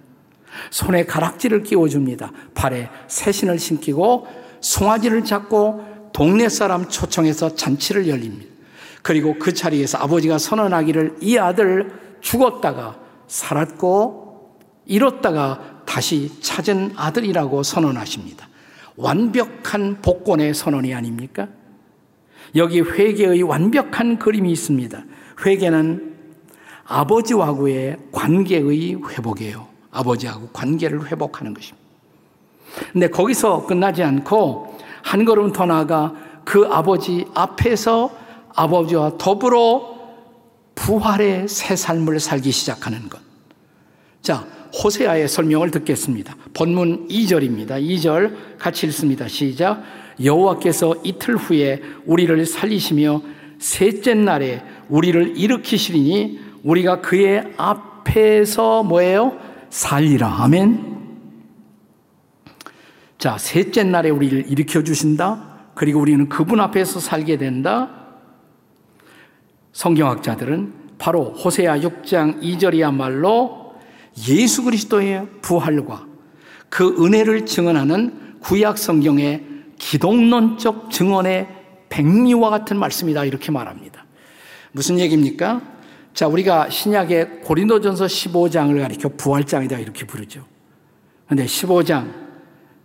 손에 0.70 1.06
가락지를 1.06 1.64
끼워줍니다. 1.64 2.32
발에 2.54 2.90
새신을 3.08 3.58
신기고 3.58 4.28
송아지를 4.60 5.24
잡고 5.24 6.10
동네 6.12 6.50
사람 6.50 6.90
초청해서 6.90 7.56
잔치를 7.56 8.10
열립니다. 8.10 8.52
그리고 9.02 9.36
그 9.40 9.54
자리에서 9.54 9.98
아버지가 10.00 10.38
선언하기를 10.38 11.18
이 11.22 11.38
아들 11.38 11.92
죽었다가 12.20 13.00
살았고 13.28 14.58
잃었다가 14.86 15.71
다시 15.92 16.32
찾은 16.40 16.94
아들이라고 16.96 17.64
선언하십니다. 17.64 18.48
완벽한 18.96 20.02
복권의 20.02 20.54
선언이 20.54 20.94
아닙니까? 20.94 21.50
여기 22.56 22.80
회개의 22.80 23.44
완벽한 23.44 24.18
그림이 24.18 24.50
있습니다. 24.54 25.04
회개는 25.46 26.16
아버지와의 26.86 27.98
관계의 28.14 29.02
회복이에요. 29.06 29.68
아버지하고 29.92 30.48
관계를 30.54 31.12
회복하는 31.12 31.54
것입니다. 31.54 31.86
근데 32.94 33.10
거기서 33.10 33.66
끝나지 33.66 34.02
않고 34.02 34.78
한 35.04 35.26
걸음 35.26 35.52
더 35.52 35.66
나아가 35.66 36.14
그 36.46 36.70
아버지 36.72 37.26
앞에서 37.34 38.16
아버지와 38.56 39.18
더불어 39.18 39.98
부활의 40.76 41.50
새 41.50 41.76
삶을 41.76 42.22
살기 42.22 42.50
시작하는 42.54 43.10
것. 43.10 43.20
자, 44.22 44.46
호세아의 44.74 45.28
설명을 45.28 45.72
듣겠습니다. 45.72 46.36
본문 46.54 47.08
2절입니다. 47.08 47.82
2절 47.82 48.58
같이 48.58 48.88
읽습니다. 48.88 49.28
시작. 49.28 49.84
여호와께서 50.24 50.96
이틀 51.04 51.36
후에 51.36 51.82
우리를 52.06 52.46
살리시며 52.46 53.22
셋째 53.60 54.14
날에 54.14 54.64
우리를 54.90 55.38
일으키시리니 55.38 56.40
우리가 56.64 57.02
그의 57.02 57.54
앞에서 57.58 58.84
뭐예요? 58.84 59.38
살리라. 59.70 60.44
아멘. 60.44 60.92
자, 63.18 63.38
셋째 63.38 63.84
날에 63.84 64.10
우리를 64.10 64.50
일으켜 64.50 64.84
주신다. 64.84 65.70
그리고 65.76 66.00
우리는 66.00 66.28
그분 66.28 66.60
앞에서 66.60 67.00
살게 67.00 67.38
된다. 67.38 67.90
성경학자들은 69.74 70.74
바로 70.98 71.32
호세아 71.34 71.80
6장 71.80 72.42
2절이야말로 72.42 73.61
예수 74.28 74.64
그리스도의 74.64 75.28
부활과 75.42 76.06
그 76.70 77.04
은혜를 77.04 77.46
증언하는 77.46 78.40
구약 78.40 78.78
성경의 78.78 79.46
기독론적 79.78 80.92
증언의 80.92 81.48
백미와 81.90 82.50
같은 82.50 82.78
말씀이다 82.78 83.26
이렇게 83.26 83.52
말합니다. 83.52 84.06
무슨 84.72 85.00
얘기입니까? 85.00 85.62
자, 86.14 86.28
우리가 86.28 86.70
신약의 86.70 87.42
고린도전서 87.42 88.06
15장을 88.06 88.80
가리켜 88.80 89.10
부활장이다 89.10 89.80
이렇게 89.80 90.06
부르죠. 90.06 90.46
근데 91.28 91.46
15장 91.46 92.14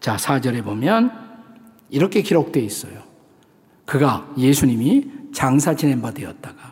자, 0.01 0.17
4절에 0.17 0.65
보면 0.65 1.11
이렇게 1.91 2.23
기록되어 2.23 2.63
있어요. 2.63 3.03
그가 3.85 4.33
예수님이 4.37 5.11
장사 5.33 5.75
지낸 5.75 6.03
바 6.03 6.11
되었다가 6.11 6.66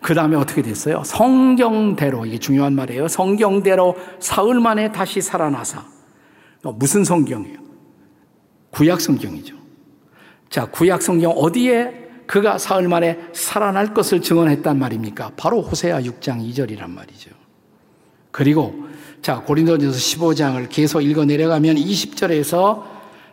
그 0.00 0.14
다음에 0.14 0.36
어떻게 0.36 0.62
됐어요? 0.62 1.02
성경대로 1.04 2.24
이게 2.26 2.38
중요한 2.38 2.74
말이에요. 2.74 3.08
성경대로 3.08 3.96
사흘 4.20 4.60
만에 4.60 4.92
다시 4.92 5.20
살아나사 5.20 5.84
무슨 6.76 7.04
성경이에요? 7.04 7.58
구약 8.70 9.00
성경이죠. 9.00 9.56
자, 10.50 10.66
구약 10.66 11.02
성경 11.02 11.32
어디에 11.32 12.08
그가 12.26 12.58
사흘 12.58 12.88
만에 12.88 13.18
살아날 13.32 13.94
것을 13.94 14.20
증언했단 14.20 14.78
말입니까? 14.78 15.32
바로 15.36 15.62
호세아 15.62 16.00
6장 16.02 16.46
2절이란 16.48 16.90
말이죠. 16.90 17.30
그리고 18.30 18.74
자, 19.22 19.40
고린도전서 19.40 19.98
15장을 19.98 20.66
계속 20.68 21.00
읽어 21.00 21.24
내려가면 21.24 21.76
20절에서 21.76 22.84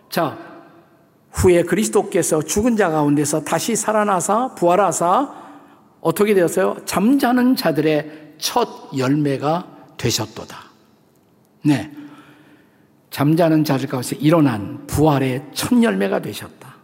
자, 0.09 0.37
후에 1.31 1.63
그리스도께서 1.63 2.41
죽은 2.41 2.77
자 2.77 2.89
가운데서 2.89 3.43
다시 3.43 3.75
살아나사 3.75 4.55
부활하사 4.55 5.44
어떻게 6.05 6.35
되었어요? 6.35 6.77
잠자는 6.85 7.55
자들의 7.55 8.35
첫 8.37 8.69
열매가 8.95 9.95
되셨도다. 9.97 10.55
네. 11.63 11.91
잠자는 13.09 13.63
자들 13.63 13.87
가운데 13.87 14.15
일어난 14.17 14.85
부활의 14.85 15.45
첫 15.55 15.81
열매가 15.81 16.19
되셨다. 16.19 16.75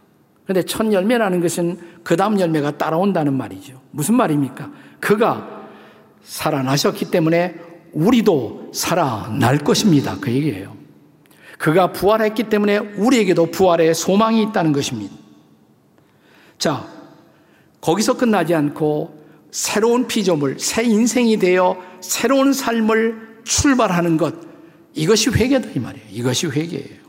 근데 0.44 0.64
첫 0.64 0.92
열매라는 0.92 1.40
것은 1.40 1.78
그 2.02 2.16
다음 2.16 2.40
열매가 2.40 2.78
따라온다는 2.78 3.34
말이죠. 3.34 3.80
무슨 3.92 4.16
말입니까? 4.16 4.72
그가 4.98 5.68
살아나셨기 6.24 7.12
때문에 7.12 7.54
우리도 7.92 8.72
살아날 8.74 9.58
것입니다. 9.58 10.16
그 10.20 10.32
얘기예요. 10.32 10.76
그가 11.58 11.92
부활했기 11.92 12.48
때문에 12.48 12.78
우리에게도 12.78 13.52
부활의 13.52 13.94
소망이 13.94 14.42
있다는 14.42 14.72
것입니다. 14.72 15.14
자, 16.58 17.01
거기서 17.82 18.16
끝나지 18.16 18.54
않고 18.54 19.22
새로운 19.50 20.06
피조물, 20.06 20.58
새 20.58 20.82
인생이 20.82 21.36
되어 21.38 21.76
새로운 22.00 22.54
삶을 22.54 23.42
출발하는 23.44 24.16
것, 24.16 24.34
이것이 24.94 25.28
회개다 25.30 25.70
이 25.74 25.78
말이에요. 25.78 26.06
이것이 26.10 26.46
회개예요. 26.46 27.02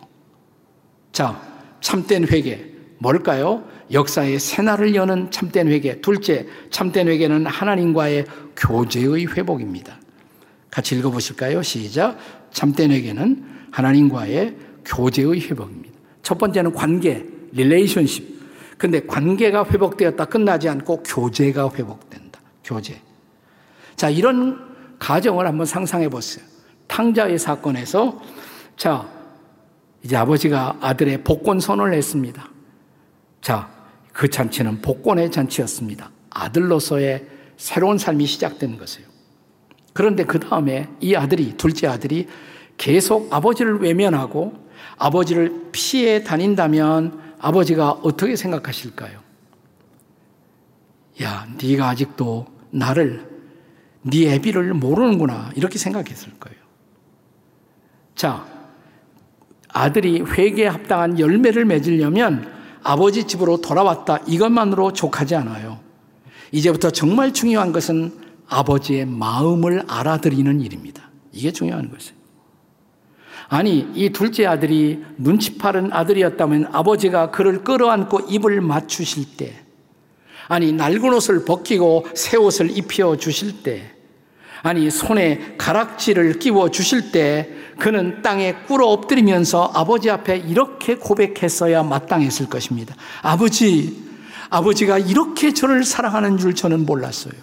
자, 1.14 1.42
참된 1.80 2.28
회개 2.28 2.66
뭘까요? 2.98 3.64
역사의 3.92 4.40
새날을 4.40 4.96
여는 4.96 5.30
참된 5.30 5.68
회개. 5.68 6.02
둘째, 6.02 6.48
참된 6.72 7.08
회개는 7.08 7.46
하나님과의 7.46 8.26
교제의 8.56 9.28
회복입니다. 9.28 10.00
같이 10.72 10.96
읽어보실까요? 10.96 11.62
시작. 11.62 12.18
참된 12.52 12.92
회개는 12.92 13.44
하나님과의 13.72 14.56
교제의 14.86 15.42
회복입니다. 15.42 15.94
첫 16.24 16.38
번째는 16.38 16.74
관계, 16.74 17.26
릴레이션십. 17.52 18.33
근데 18.84 19.00
관계가 19.00 19.64
회복되었다 19.64 20.26
끝나지 20.26 20.68
않고 20.68 21.04
교제가 21.04 21.72
회복된다. 21.74 22.42
교제. 22.66 23.00
자, 23.96 24.10
이런 24.10 24.60
가정을 25.00 25.48
한번 25.48 25.66
상상해 25.66 26.10
보세요. 26.10 26.46
탕자의 26.88 27.40
사건에서 27.40 28.20
자, 28.76 29.08
이제 30.04 30.18
아버지가 30.18 30.80
아들의 30.82 31.24
복권 31.24 31.62
선언을 31.62 31.94
했습니다. 31.94 32.50
자, 33.40 33.70
그 34.12 34.30
잔치는 34.30 34.82
복권의 34.82 35.32
잔치였습니다. 35.32 36.12
아들로서의 36.32 37.26
새로운 37.56 37.98
삶이 37.98 38.26
시작된 38.26 38.78
것이에요. 38.78 39.08
그런데 39.94 40.26
그 40.26 40.42
다음에 40.42 40.90
이 41.00 41.16
아들이, 41.16 41.56
둘째 41.56 41.88
아들이 41.88 42.28
계속 42.76 43.32
아버지를 43.34 43.80
외면하고 43.80 44.68
아버지를 44.98 45.70
피해 45.72 46.26
다닌다면 46.26 47.23
아버지가 47.44 47.92
어떻게 48.04 48.38
생각하실까요? 48.38 49.20
야, 51.22 51.46
네가 51.62 51.90
아직도 51.90 52.46
나를 52.72 53.30
네 54.02 54.34
애비를 54.34 54.74
모르는구나 54.74 55.52
이렇게 55.56 55.78
생각했을 55.78 56.40
거예요. 56.40 56.58
자, 58.16 58.46
아들이 59.68 60.22
회개에 60.22 60.68
합당한 60.68 61.20
열매를 61.20 61.66
맺으려면 61.66 62.50
아버지 62.82 63.26
집으로 63.26 63.60
돌아왔다 63.60 64.20
이것만으로 64.26 64.94
족하지 64.94 65.36
않아요. 65.36 65.80
이제부터 66.54 66.92
정말 66.92 67.34
중요한 67.34 67.74
것은 67.74 68.14
아버지의 68.48 69.06
마음을 69.06 69.84
알아들이는 69.90 70.62
일입니다. 70.62 71.10
이게 71.34 71.52
중요한 71.52 71.92
것이에요. 71.92 72.23
아니, 73.50 73.88
이 73.94 74.10
둘째 74.10 74.46
아들이 74.46 75.04
눈치 75.18 75.58
파른 75.58 75.92
아들이었다면 75.92 76.70
아버지가 76.72 77.32
그를 77.32 77.64
끌어안고 77.64 78.22
입을 78.30 78.62
맞추실 78.62 79.38
때, 79.38 79.54
아니, 80.48 80.72
낡은 80.72 81.14
옷을 81.14 81.46
벗기고 81.46 82.08
새 82.16 82.38
옷을 82.38 82.76
입혀 82.78 83.16
주실 83.18 83.64
때, 83.64 83.92
아니, 84.62 84.90
손에 84.90 85.56
가락지를 85.58 86.40
끼워 86.40 86.72
주실 86.72 87.12
때, 87.12 87.50
그는 87.78 88.22
땅에 88.22 88.54
꿇어 88.68 88.88
엎드리면서 88.88 89.72
아버지 89.74 90.10
앞에 90.10 90.38
이렇게 90.38 90.96
고백했어야 90.96 91.84
마땅했을 91.84 92.48
것입니다. 92.48 92.96
아버지, 93.22 94.04
아버지가 94.50 95.00
이렇게 95.00 95.54
저를 95.54 95.84
사랑하는 95.84 96.38
줄 96.38 96.54
저는 96.54 96.86
몰랐어요. 96.86 97.34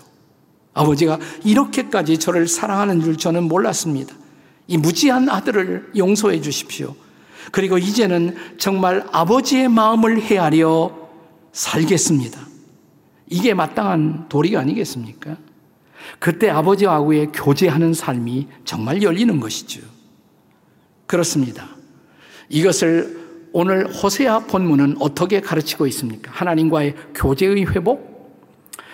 아버지가 0.73 1.19
이렇게까지 1.45 2.19
저를 2.19 2.47
사랑하는 2.47 3.03
줄 3.03 3.17
저는 3.17 3.45
몰랐습니다. 3.45 4.15
이 4.71 4.77
무지한 4.77 5.29
아들을 5.29 5.91
용서해 5.97 6.41
주십시오. 6.41 6.95
그리고 7.51 7.77
이제는 7.77 8.37
정말 8.57 9.05
아버지의 9.11 9.69
마음을 9.69 10.23
헤아려 10.23 10.97
살겠습니다. 11.51 12.39
이게 13.27 13.53
마땅한 13.53 14.29
도리가 14.29 14.61
아니겠습니까? 14.61 15.37
그때 16.21 16.49
아버지하고의 16.51 17.33
교제하는 17.33 17.93
삶이 17.93 18.47
정말 18.65 19.03
열리는 19.03 19.41
것이죠. 19.41 19.81
그렇습니다. 21.09 21.67
이것을 22.49 23.49
오늘 23.53 23.93
호세아 23.93 24.47
본문은 24.47 24.99
어떻게 25.01 25.41
가르치고 25.41 25.89
있습니까? 25.89 26.31
하나님과의 26.31 26.95
교제의 27.17 27.67
회복? 27.75 28.09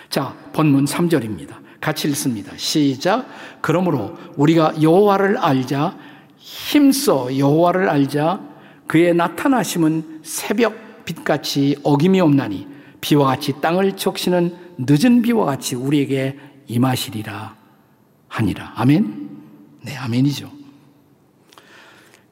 자, 0.09 0.35
본문 0.53 0.85
3절입니다. 0.85 1.66
같이 1.79 2.07
읽습니다. 2.09 2.51
시작. 2.57 3.27
그러므로 3.61 4.17
우리가 4.35 4.81
여호와를 4.81 5.37
알자 5.37 5.97
힘써 6.37 7.37
여호와를 7.37 7.89
알자 7.89 8.41
그의 8.87 9.13
나타나심은 9.13 10.21
새벽 10.23 11.05
빛같이 11.05 11.77
어김이 11.83 12.19
없나니 12.19 12.67
비와 13.01 13.27
같이 13.27 13.53
땅을 13.61 13.95
적시는 13.95 14.55
늦은 14.77 15.21
비와 15.21 15.45
같이 15.45 15.75
우리에게 15.75 16.37
임하시리라 16.67 17.55
하니라. 18.27 18.73
아멘? 18.75 19.29
네, 19.83 19.95
아멘이죠. 19.95 20.51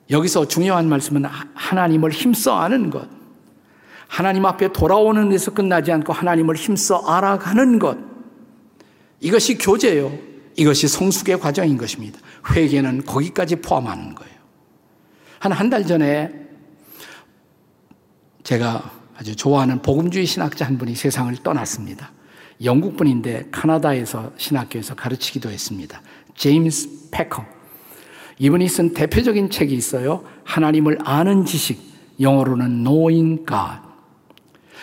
여기서 0.10 0.48
중요한 0.48 0.88
말씀은 0.88 1.26
하나님을 1.54 2.12
힘써 2.12 2.58
아는 2.60 2.90
것. 2.90 3.08
하나님 4.08 4.46
앞에 4.46 4.72
돌아오는 4.72 5.30
데서 5.30 5.52
끝나지 5.52 5.92
않고 5.92 6.14
하나님을 6.14 6.56
힘써 6.56 6.98
알아가는 7.00 7.80
것. 7.80 8.15
이것이 9.26 9.58
교제예요. 9.58 10.18
이것이 10.56 10.88
성숙의 10.88 11.40
과정인 11.40 11.78
것입니다. 11.78 12.20
회개는 12.52 13.06
거기까지 13.06 13.56
포함하는 13.58 14.14
거예요. 14.14 14.36
한 15.40 15.52
한 15.52 15.70
달 15.70 15.86
전에 15.86 16.32
제가 18.44 18.92
아주 19.18 19.36
좋아하는 19.36 19.82
복음주의 19.82 20.26
신학자 20.26 20.66
한 20.66 20.78
분이 20.78 20.96
세상을 20.96 21.36
떠났습니다. 21.44 22.12
영국 22.64 22.96
분인데 22.98 23.48
카나다에서 23.52 24.32
신학교에서 24.38 24.94
가르치기도 24.96 25.50
했습니다. 25.50 26.02
제임스 26.36 27.10
패커. 27.12 27.44
이분이 28.38 28.68
쓴 28.70 28.94
대표적인 28.94 29.50
책이 29.50 29.74
있어요. 29.74 30.24
하나님을 30.44 31.00
아는 31.04 31.46
지식. 31.46 31.80
영어로는 32.20 32.84
Knowing 32.84 33.46
God. 33.48 33.82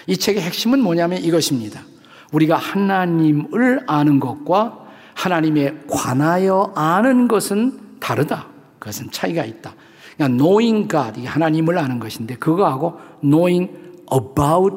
이 0.09 0.17
책의 0.17 0.43
핵심은 0.43 0.81
뭐냐면 0.81 1.23
이것입니다. 1.23 1.85
우리가 2.33 2.57
하나님을 2.57 3.85
아는 3.87 4.21
것과 4.21 4.81
하나님에 5.15 5.75
관하여 5.89 6.73
아는 6.75 7.29
것은 7.29 7.99
다르다. 8.01 8.47
그것은 8.79 9.11
차이가 9.11 9.45
있다. 9.45 9.75
그러니까 10.17 10.37
knowing 10.37 10.89
God, 10.89 11.25
하나님을 11.25 11.79
아는 11.79 11.99
것인데 11.99 12.35
그거하고 12.37 12.99
knowing 13.23 13.71
about 14.13 14.77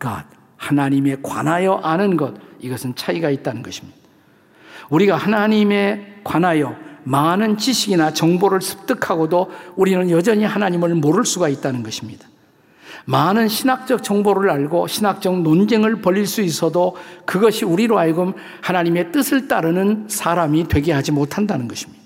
God, 0.00 0.24
하나님에 0.56 1.16
관하여 1.22 1.74
아는 1.82 2.16
것, 2.16 2.34
이것은 2.60 2.94
차이가 2.96 3.30
있다는 3.30 3.62
것입니다. 3.62 3.96
우리가 4.90 5.16
하나님에 5.16 6.20
관하여 6.24 6.76
많은 7.04 7.58
지식이나 7.58 8.12
정보를 8.12 8.60
습득하고도 8.62 9.50
우리는 9.76 10.10
여전히 10.10 10.44
하나님을 10.44 10.94
모를 10.94 11.24
수가 11.24 11.48
있다는 11.48 11.82
것입니다. 11.82 12.26
많은 13.06 13.48
신학적 13.48 14.02
정보를 14.02 14.50
알고 14.50 14.86
신학적 14.86 15.42
논쟁을 15.42 15.96
벌릴 15.96 16.26
수 16.26 16.40
있어도 16.40 16.96
그것이 17.26 17.64
우리로 17.64 17.98
하여금 17.98 18.32
하나님의 18.62 19.12
뜻을 19.12 19.46
따르는 19.48 20.06
사람이 20.08 20.68
되게 20.68 20.92
하지 20.92 21.12
못한다는 21.12 21.68
것입니다. 21.68 22.02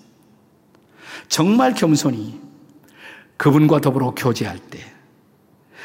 정말 1.29 1.75
겸손히 1.75 2.41
그분과 3.37 3.81
더불어 3.81 4.15
교제할 4.17 4.59
때 4.59 4.81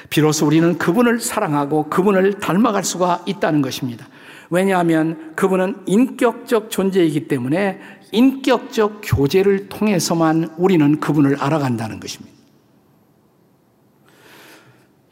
비로소 0.10 0.45
우리는 0.45 0.78
그분을 0.78 1.19
사랑하고 1.19 1.89
그분을 1.89 2.39
닮아갈 2.39 2.84
수가 2.84 3.23
있다는 3.26 3.62
것입니다. 3.62 4.08
왜냐하면 4.49 5.34
그분은 5.36 5.84
인격적 5.86 6.69
존재이기 6.69 7.28
때문에 7.28 7.80
인격적 8.12 9.02
교제를 9.04 9.69
통해서만 9.69 10.54
우리는 10.58 10.99
그분을 10.99 11.38
알아간다는 11.41 11.99
것입니다. 11.99 12.32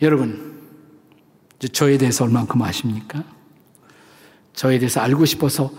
여러분, 0.02 0.60
저에 1.72 1.98
대해서 1.98 2.24
얼만큼 2.24 2.62
아십니까? 2.62 3.24
저에 4.54 4.80
대해서 4.80 5.00
알고 5.00 5.26
싶어서 5.26 5.72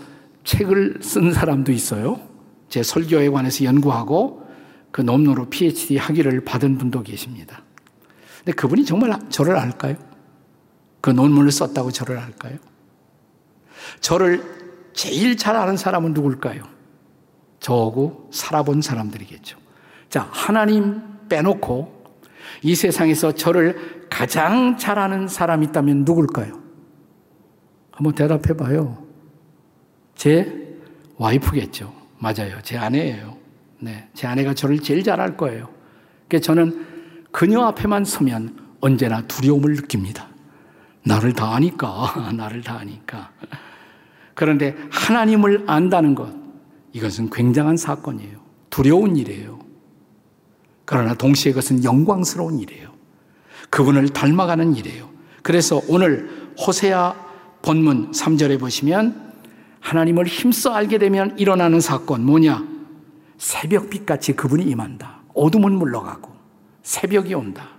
책을 0.45 0.99
쓴 1.01 1.33
사람도 1.33 1.71
있어요. 1.71 2.19
제 2.69 2.81
설교에 2.81 3.29
관해서 3.29 3.65
연구하고 3.65 4.47
그 4.91 5.01
논문으로 5.01 5.49
PhD 5.49 5.97
학위를 5.97 6.45
받은 6.45 6.77
분도 6.77 7.03
계십니다. 7.03 7.63
근데 8.37 8.53
그분이 8.53 8.85
정말 8.85 9.19
저를 9.29 9.57
알까요? 9.57 9.95
그 11.01 11.09
논문을 11.09 11.51
썼다고 11.51 11.91
저를 11.91 12.17
알까요? 12.17 12.57
저를 13.99 14.43
제일 14.93 15.35
잘 15.35 15.55
아는 15.55 15.75
사람은 15.75 16.13
누굴까요? 16.13 16.63
저하고 17.59 18.29
살아본 18.31 18.81
사람들이겠죠. 18.81 19.57
자, 20.09 20.29
하나님 20.31 21.01
빼놓고 21.27 22.03
이 22.61 22.75
세상에서 22.75 23.33
저를 23.33 24.02
가장 24.13 24.77
잘 24.77 24.99
아는 24.99 25.27
사람이 25.27 25.65
있다면 25.67 26.05
누굴까요? 26.05 26.61
한번 27.91 28.13
대답해 28.13 28.55
봐요. 28.55 29.03
제 30.13 30.77
와이프겠죠. 31.17 31.91
맞아요. 32.19 32.59
제 32.61 32.77
아내예요. 32.77 33.35
네. 33.79 34.07
제 34.13 34.27
아내가 34.27 34.53
저를 34.53 34.79
제일 34.79 35.03
잘알 35.03 35.35
거예요. 35.35 35.67
그러니까 36.27 36.45
저는 36.45 36.85
그녀 37.31 37.61
앞에만 37.63 38.05
서면 38.05 38.55
언제나 38.81 39.25
두려움을 39.25 39.73
느낍니다. 39.73 40.27
나를 41.03 41.33
다 41.33 41.55
아니까, 41.55 42.13
나를 42.37 42.61
다 42.61 42.77
아니까. 42.77 43.31
그런데 44.35 44.75
하나님을 44.91 45.63
안다는 45.65 46.13
것, 46.13 46.31
이것은 46.91 47.31
굉장한 47.31 47.77
사건이에요. 47.77 48.37
두려운 48.69 49.17
일이에요. 49.17 49.57
그러나 50.85 51.15
동시에 51.15 51.51
그것은 51.51 51.83
영광스러운 51.83 52.59
일이에요. 52.59 52.92
그분을 53.73 54.09
닮아가는 54.09 54.75
일이에요. 54.75 55.09
그래서 55.41 55.81
오늘 55.87 56.29
호세아 56.59 57.15
본문 57.63 58.11
3절에 58.11 58.59
보시면 58.59 59.33
하나님을 59.79 60.27
힘써 60.27 60.71
알게 60.71 60.99
되면 60.99 61.35
일어나는 61.39 61.81
사건 61.81 62.23
뭐냐? 62.23 62.63
새벽빛 63.39 64.05
같이 64.05 64.33
그분이 64.33 64.63
임한다. 64.65 65.21
어둠은 65.33 65.71
물러가고 65.71 66.31
새벽이 66.83 67.33
온다. 67.33 67.69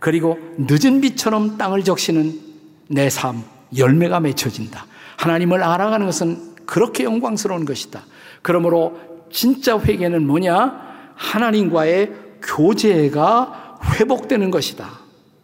그리고 0.00 0.38
늦은 0.56 1.02
빛처럼 1.02 1.58
땅을 1.58 1.84
적시는 1.84 2.40
내 2.88 3.10
삶, 3.10 3.42
열매가 3.76 4.20
맺혀진다. 4.20 4.86
하나님을 5.18 5.62
알아가는 5.62 6.06
것은 6.06 6.56
그렇게 6.64 7.04
영광스러운 7.04 7.66
것이다. 7.66 8.04
그러므로 8.40 8.98
진짜 9.30 9.78
회개는 9.78 10.26
뭐냐? 10.26 11.12
하나님과의 11.14 12.12
교제가 12.40 13.67
회복되는 13.84 14.50
것이다. 14.50 15.00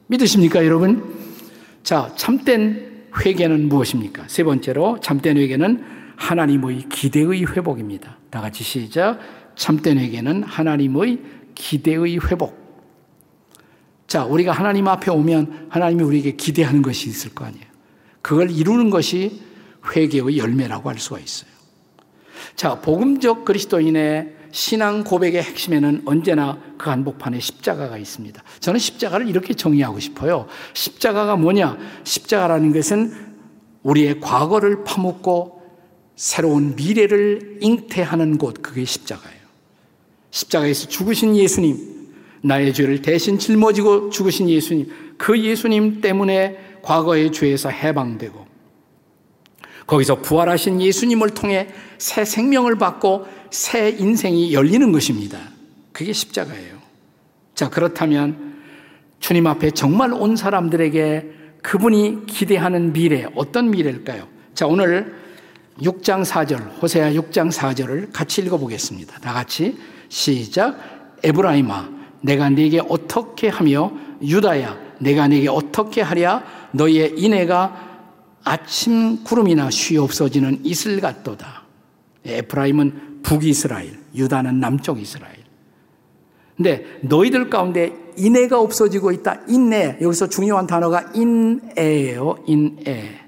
믿으십니까, 0.06 0.64
여러분? 0.64 1.14
자, 1.82 2.12
참된 2.16 3.06
회개는 3.24 3.68
무엇입니까? 3.68 4.24
세 4.28 4.42
번째로 4.44 4.98
참된 5.00 5.36
회개는 5.36 5.84
하나님의 6.16 6.88
기대의 6.88 7.46
회복입니다. 7.46 8.18
다 8.30 8.40
같이 8.40 8.64
시작. 8.64 9.18
참된 9.56 9.98
회개는 9.98 10.42
하나님의 10.42 11.20
기대의 11.54 12.18
회복. 12.30 12.62
자, 14.06 14.24
우리가 14.24 14.52
하나님 14.52 14.88
앞에 14.88 15.10
오면 15.10 15.68
하나님이 15.70 16.02
우리에게 16.02 16.32
기대하는 16.32 16.82
것이 16.82 17.08
있을 17.08 17.34
거 17.34 17.44
아니에요. 17.44 17.64
그걸 18.22 18.50
이루는 18.50 18.90
것이 18.90 19.40
회개의 19.94 20.38
열매라고 20.38 20.88
할 20.88 20.98
수가 20.98 21.18
있어요. 21.18 21.50
자, 22.56 22.80
복음적 22.80 23.44
그리스도인의 23.44 24.34
신앙 24.54 25.02
고백의 25.02 25.42
핵심에는 25.42 26.02
언제나 26.04 26.56
그 26.78 26.88
한복판에 26.88 27.40
십자가가 27.40 27.98
있습니다. 27.98 28.40
저는 28.60 28.78
십자가를 28.78 29.28
이렇게 29.28 29.52
정의하고 29.52 29.98
싶어요. 29.98 30.46
십자가가 30.74 31.34
뭐냐? 31.34 31.76
십자가라는 32.04 32.72
것은 32.72 33.12
우리의 33.82 34.20
과거를 34.20 34.84
파묻고 34.84 35.60
새로운 36.14 36.76
미래를 36.76 37.58
잉태하는 37.62 38.38
곳, 38.38 38.62
그게 38.62 38.84
십자가예요. 38.84 39.40
십자가에서 40.30 40.86
죽으신 40.86 41.36
예수님, 41.36 42.12
나의 42.44 42.72
죄를 42.72 43.02
대신 43.02 43.40
짊어지고 43.40 44.10
죽으신 44.10 44.48
예수님, 44.48 44.88
그 45.18 45.36
예수님 45.36 46.00
때문에 46.00 46.78
과거의 46.80 47.32
죄에서 47.32 47.70
해방되고, 47.70 48.46
거기서 49.88 50.22
부활하신 50.22 50.80
예수님을 50.80 51.30
통해 51.30 51.70
새 51.98 52.24
생명을 52.24 52.76
받고 52.76 53.26
새 53.50 53.90
인생이 53.90 54.52
열리는 54.52 54.90
것입니다. 54.92 55.38
그게 55.92 56.12
십자가예요. 56.12 56.74
자, 57.54 57.68
그렇다면 57.70 58.54
주님 59.20 59.46
앞에 59.46 59.70
정말 59.70 60.12
온 60.12 60.36
사람들에게 60.36 61.30
그분이 61.62 62.26
기대하는 62.26 62.92
미래, 62.92 63.26
어떤 63.34 63.70
미래일까요? 63.70 64.28
자, 64.54 64.66
오늘 64.66 65.14
6장 65.80 66.24
4절, 66.24 66.82
호세아 66.82 67.12
6장 67.12 67.50
4절을 67.50 68.12
같이 68.12 68.42
읽어보겠습니다. 68.42 69.20
다 69.20 69.32
같이 69.32 69.76
시작. 70.08 71.18
에브라임아, 71.22 71.88
내가 72.20 72.50
네게 72.50 72.82
어떻게 72.88 73.48
하며 73.48 73.92
유다야, 74.22 74.78
내가 75.00 75.26
네게 75.26 75.48
어떻게 75.48 76.02
하랴? 76.02 76.44
너의 76.72 77.14
인애가 77.16 77.94
아침 78.44 79.24
구름이나 79.24 79.70
쉬 79.70 79.96
없어지는 79.96 80.60
이슬 80.64 81.00
같도다. 81.00 81.64
에프라임은 82.26 83.13
북이스라엘, 83.24 83.98
유다는 84.14 84.60
남쪽 84.60 85.00
이스라엘. 85.00 85.34
근데 86.56 86.84
너희들 87.00 87.50
가운데 87.50 87.92
인애가 88.16 88.60
없어지고 88.60 89.10
있다. 89.10 89.40
인애. 89.48 89.98
여기서 90.00 90.28
중요한 90.28 90.68
단어가 90.68 91.10
인애예요. 91.14 92.44
인애. 92.46 93.20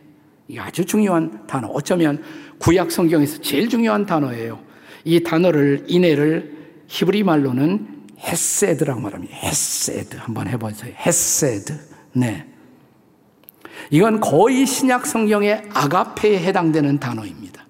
이 0.47 0.59
아주 0.59 0.85
중요한 0.85 1.45
단어. 1.49 1.67
어쩌면 1.69 2.23
구약 2.59 2.93
성경에서 2.93 3.41
제일 3.41 3.69
중요한 3.69 4.07
단어예요. 4.07 4.61
이 5.05 5.25
단어를 5.25 5.87
인애를 5.89 6.57
히브리 6.87 7.25
말로는 7.25 8.05
헤세드라고 8.21 9.01
말합니다. 9.01 9.35
헤세드 9.35 10.17
한번 10.19 10.47
해보세요. 10.47 10.95
헤세드. 10.95 11.77
네. 12.13 12.47
이건 13.91 14.21
거의 14.21 14.67
신약 14.67 15.05
성경의 15.07 15.65
아가페에 15.73 16.39
해당되는 16.39 17.01
단어입니다. 17.01 17.67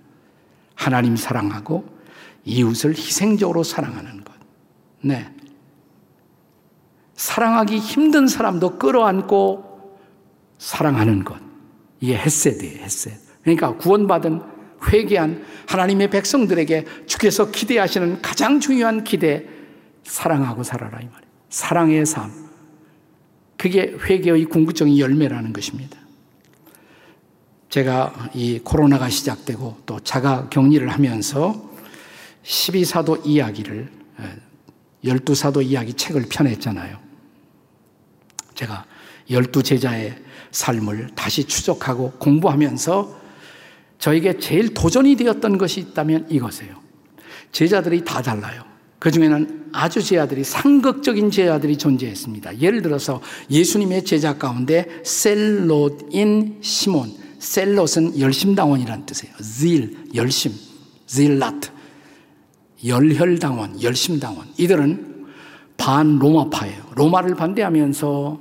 하나님 0.74 1.16
사랑하고 1.16 1.95
이웃을 2.46 2.92
희생적으로 2.92 3.62
사랑하는 3.62 4.24
것. 4.24 4.32
네. 5.02 5.28
사랑하기 7.16 7.78
힘든 7.78 8.28
사람도 8.28 8.78
끌어안고 8.78 9.98
사랑하는 10.58 11.24
것. 11.24 11.38
이게 12.00 12.16
햇세드예요, 12.16 12.82
햇세드. 12.82 13.18
그러니까 13.42 13.76
구원받은 13.76 14.42
회개한 14.88 15.44
하나님의 15.66 16.10
백성들에게 16.10 16.84
주께서 17.06 17.50
기대하시는 17.50 18.22
가장 18.22 18.60
중요한 18.60 19.02
기대, 19.04 19.46
사랑하고 20.04 20.62
살아라 20.62 21.00
이 21.00 21.06
말이에요. 21.06 21.32
사랑의 21.48 22.06
삶. 22.06 22.30
그게 23.56 23.96
회개의 24.08 24.44
궁극적인 24.44 24.98
열매라는 24.98 25.52
것입니다. 25.52 25.98
제가 27.70 28.30
이 28.34 28.60
코로나가 28.62 29.08
시작되고 29.08 29.78
또 29.86 29.98
자가 30.00 30.48
격리를 30.50 30.86
하면서 30.88 31.75
12사도 32.46 33.20
이야기를 33.24 33.90
12사도 35.04 35.64
이야기 35.64 35.92
책을 35.92 36.26
펴냈잖아요. 36.28 36.98
제가 38.54 38.84
12제자의 39.28 40.16
삶을 40.52 41.10
다시 41.14 41.44
추적하고 41.44 42.12
공부하면서 42.12 43.26
저에게 43.98 44.38
제일 44.38 44.72
도전이 44.74 45.16
되었던 45.16 45.58
것이 45.58 45.80
있다면 45.80 46.26
이것이에요. 46.30 46.80
제자들이 47.52 48.04
다 48.04 48.22
달라요. 48.22 48.62
그 48.98 49.10
중에는 49.10 49.70
아주 49.72 50.02
제자들이 50.02 50.44
상극적인 50.44 51.30
제자들이 51.30 51.76
존재했습니다. 51.76 52.60
예를 52.60 52.82
들어서 52.82 53.20
예수님의 53.50 54.04
제자 54.04 54.38
가운데 54.38 54.86
셀롯인 55.04 56.58
시몬, 56.62 57.12
셀롯은 57.38 58.18
열심당원이라는 58.18 59.06
뜻이에요. 59.06 59.34
zeal, 59.42 59.96
열심, 60.14 60.52
zealot, 61.06 61.70
열혈당원, 62.84 63.82
열심당원. 63.82 64.48
이들은 64.56 65.26
반 65.76 66.18
로마파예요. 66.18 66.82
로마를 66.94 67.34
반대하면서 67.34 68.40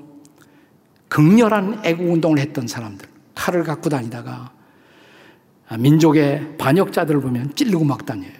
극렬한 1.07 1.81
애국운동을 1.83 2.39
했던 2.39 2.67
사람들. 2.67 3.07
칼을 3.36 3.63
갖고 3.63 3.89
다니다가 3.89 4.51
민족의 5.77 6.57
반역자들을 6.57 7.21
보면 7.21 7.55
찔르고 7.55 7.83
막 7.86 8.05
다녀요. 8.05 8.31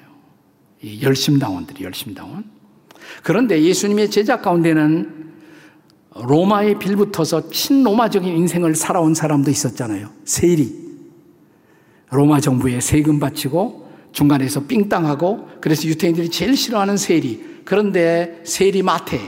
열심당원들이 1.02 1.84
열심당원. 1.84 2.46
그런데 3.24 3.62
예수님의 3.62 4.10
제자 4.10 4.42
가운데는 4.42 5.26
로마에 6.16 6.80
빌붙어서 6.80 7.50
친로마적인 7.50 8.36
인생을 8.36 8.76
살아온 8.76 9.14
사람도 9.14 9.52
있었잖아요. 9.52 10.10
세리. 10.24 10.86
로마 12.10 12.40
정부에 12.40 12.80
세금 12.80 13.20
바치고 13.20 13.85
중간에서 14.16 14.62
삥땅하고 14.62 15.50
그래서 15.60 15.88
유태인들이 15.90 16.30
제일 16.30 16.56
싫어하는 16.56 16.96
세리. 16.96 17.62
그런데 17.66 18.42
세리 18.46 18.82
마태. 18.82 19.20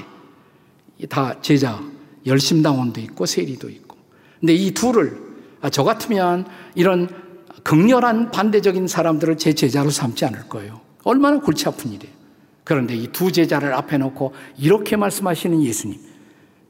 다 1.10 1.40
제자. 1.42 1.80
열심당원도 2.26 3.02
있고 3.02 3.26
세리도 3.26 3.70
있고. 3.70 3.98
근데 4.40 4.54
이 4.54 4.72
둘을 4.72 5.18
아, 5.62 5.70
저 5.70 5.84
같으면 5.84 6.48
이런 6.74 7.10
극렬한 7.64 8.32
반대적인 8.32 8.88
사람들을 8.88 9.38
제 9.38 9.54
제자로 9.54 9.90
삼지 9.90 10.24
않을 10.26 10.48
거예요. 10.48 10.80
얼마나 11.04 11.40
골치 11.42 11.68
아픈 11.68 11.92
일이에요. 11.92 12.16
그런데 12.64 12.96
이 12.96 13.08
두 13.12 13.32
제자를 13.32 13.74
앞에 13.74 13.98
놓고 13.98 14.34
이렇게 14.58 14.96
말씀하시는 14.96 15.64
예수님. 15.64 16.00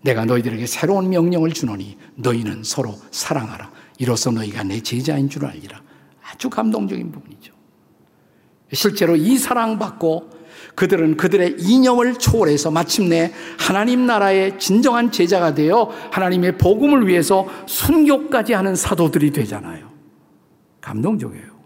내가 0.01 0.25
너희들에게 0.25 0.65
새로운 0.65 1.09
명령을 1.09 1.51
주노니 1.51 1.97
너희는 2.15 2.63
서로 2.63 2.95
사랑하라. 3.11 3.71
이로써 3.99 4.31
너희가 4.31 4.63
내 4.63 4.79
제자인 4.81 5.29
줄 5.29 5.45
알리라. 5.45 5.81
아주 6.23 6.49
감동적인 6.49 7.11
부분이죠. 7.11 7.56
실제로 8.73 9.15
이 9.15 9.37
사랑받고 9.37 10.37
그들은 10.75 11.17
그들의 11.17 11.55
이념을 11.59 12.15
초월해서 12.19 12.69
마침내 12.71 13.33
하나님 13.57 14.05
나라의 14.05 14.59
진정한 14.59 15.11
제자가 15.11 15.55
되어 15.55 15.91
하나님의 16.11 16.57
복음을 16.57 17.07
위해서 17.07 17.47
순교까지 17.65 18.53
하는 18.53 18.75
사도들이 18.75 19.31
되잖아요. 19.31 19.89
감동적이에요. 20.81 21.57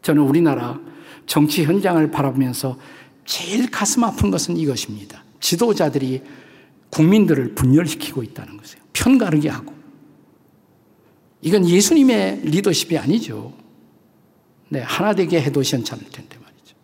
저는 0.00 0.22
우리나라 0.22 0.80
정치 1.26 1.64
현장을 1.64 2.10
바라보면서 2.10 2.78
제일 3.24 3.70
가슴 3.70 4.04
아픈 4.04 4.30
것은 4.30 4.56
이것입니다. 4.56 5.22
지도자들이 5.40 6.22
국민들을 6.90 7.54
분열시키고 7.54 8.22
있다는 8.22 8.56
것이에요. 8.56 8.82
편가르게 8.92 9.48
하고. 9.48 9.72
이건 11.40 11.68
예수님의 11.68 12.42
리더십이 12.44 12.96
아니죠. 12.98 13.52
네, 14.72 14.80
하나 14.80 15.14
되게 15.14 15.38
해도 15.38 15.60
괜찮을 15.60 16.02
텐데 16.04 16.38
말이죠. 16.42 16.74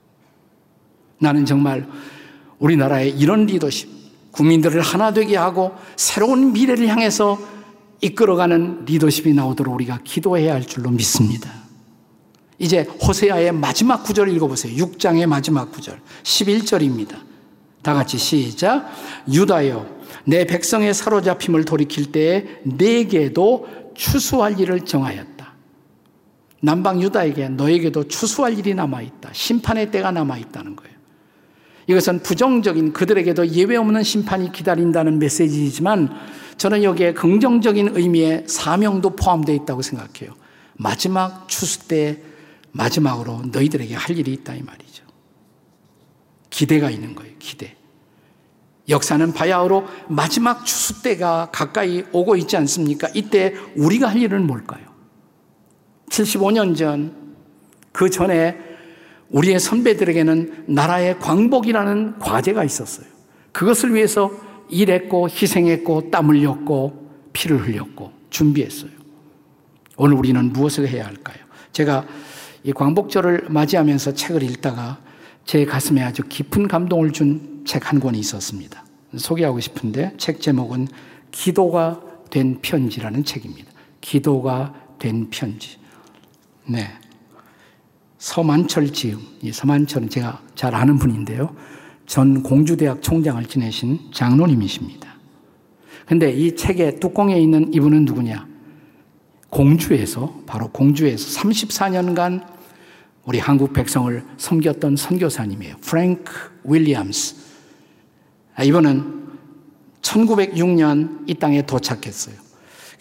나는 1.20 1.46
정말 1.46 1.88
우리나라의 2.58 3.12
이런 3.18 3.46
리더십, 3.46 3.88
국민들을 4.30 4.82
하나 4.82 5.14
되게 5.14 5.38
하고 5.38 5.74
새로운 5.96 6.52
미래를 6.52 6.86
향해서 6.86 7.38
이끌어가는 8.02 8.84
리더십이 8.84 9.32
나오도록 9.32 9.74
우리가 9.74 10.00
기도해야 10.04 10.52
할 10.52 10.66
줄로 10.66 10.90
믿습니다. 10.90 11.50
이제 12.58 12.82
호세아의 12.82 13.52
마지막 13.52 14.04
구절 14.04 14.28
읽어보세요. 14.34 14.84
6장의 14.84 15.24
마지막 15.24 15.72
구절. 15.72 15.98
11절입니다. 16.24 17.16
다 17.80 17.94
같이 17.94 18.18
시작. 18.18 18.86
유다여, 19.32 19.86
내 20.24 20.44
백성의 20.44 20.92
사로잡힘을 20.92 21.64
돌이킬 21.64 22.12
때에 22.12 22.44
내게도 22.64 23.66
추수할 23.94 24.60
일을 24.60 24.84
정하였다. 24.84 25.37
남방 26.60 27.00
유다에게 27.00 27.50
너에게도 27.50 28.08
추수할 28.08 28.58
일이 28.58 28.74
남아있다. 28.74 29.30
심판의 29.32 29.90
때가 29.90 30.10
남아있다는 30.10 30.76
거예요. 30.76 30.98
이것은 31.86 32.22
부정적인 32.22 32.92
그들에게도 32.92 33.48
예외 33.48 33.76
없는 33.76 34.02
심판이 34.02 34.52
기다린다는 34.52 35.18
메시지이지만 35.18 36.10
저는 36.58 36.82
여기에 36.82 37.14
긍정적인 37.14 37.96
의미의 37.96 38.44
사명도 38.46 39.16
포함되어 39.16 39.54
있다고 39.54 39.82
생각해요. 39.82 40.34
마지막 40.74 41.48
추수 41.48 41.88
때 41.88 42.20
마지막으로 42.72 43.42
너희들에게 43.52 43.94
할 43.94 44.18
일이 44.18 44.32
있다 44.34 44.54
이 44.54 44.62
말이죠. 44.62 45.04
기대가 46.50 46.90
있는 46.90 47.14
거예요. 47.14 47.32
기대. 47.38 47.76
역사는 48.88 49.32
바야흐로 49.32 49.86
마지막 50.08 50.64
추수 50.66 51.02
때가 51.02 51.50
가까이 51.52 52.04
오고 52.12 52.36
있지 52.36 52.56
않습니까? 52.56 53.08
이때 53.14 53.54
우리가 53.76 54.08
할 54.08 54.18
일은 54.18 54.46
뭘까요? 54.46 54.87
75년 56.10 56.76
전, 56.76 57.12
그 57.92 58.10
전에 58.10 58.56
우리의 59.30 59.60
선배들에게는 59.60 60.64
나라의 60.68 61.18
광복이라는 61.18 62.18
과제가 62.18 62.64
있었어요. 62.64 63.06
그것을 63.52 63.94
위해서 63.94 64.30
일했고, 64.70 65.28
희생했고, 65.28 66.10
땀 66.10 66.30
흘렸고, 66.30 67.08
피를 67.32 67.66
흘렸고, 67.66 68.12
준비했어요. 68.30 68.90
오늘 69.96 70.16
우리는 70.16 70.52
무엇을 70.52 70.88
해야 70.88 71.06
할까요? 71.06 71.38
제가 71.72 72.06
이 72.62 72.72
광복절을 72.72 73.46
맞이하면서 73.48 74.14
책을 74.14 74.42
읽다가 74.42 74.98
제 75.44 75.64
가슴에 75.64 76.02
아주 76.02 76.22
깊은 76.28 76.68
감동을 76.68 77.12
준 77.12 77.58
책 77.68 77.92
한 77.92 78.00
권이 78.00 78.18
있었습니다. 78.20 78.82
소개하고 79.14 79.60
싶은데 79.60 80.14
책 80.16 80.40
제목은 80.40 80.88
기도가 81.30 82.00
된 82.30 82.58
편지라는 82.62 83.24
책입니다. 83.24 83.70
기도가 84.00 84.72
된 84.98 85.28
편지. 85.28 85.77
네. 86.68 86.86
서만철 88.18 88.92
지음. 88.92 89.20
이 89.40 89.50
서만철은 89.50 90.10
제가 90.10 90.42
잘 90.54 90.74
아는 90.74 90.98
분인데요. 90.98 91.54
전 92.06 92.42
공주대학 92.42 93.00
총장을 93.02 93.42
지내신 93.46 94.10
장로님이십니다. 94.12 95.08
근데 96.06 96.30
이 96.30 96.54
책의 96.56 97.00
뚜껑에 97.00 97.38
있는 97.40 97.72
이분은 97.72 98.04
누구냐? 98.04 98.46
공주에서, 99.50 100.42
바로 100.46 100.68
공주에서 100.68 101.40
34년간 101.40 102.46
우리 103.24 103.38
한국 103.38 103.72
백성을 103.72 104.24
섬겼던 104.36 104.96
선교사님이에요. 104.96 105.76
프랭크 105.78 106.60
윌리엄스. 106.64 107.36
아, 108.56 108.62
이분은 108.62 109.26
1906년 110.02 111.28
이 111.28 111.34
땅에 111.34 111.62
도착했어요. 111.62 112.47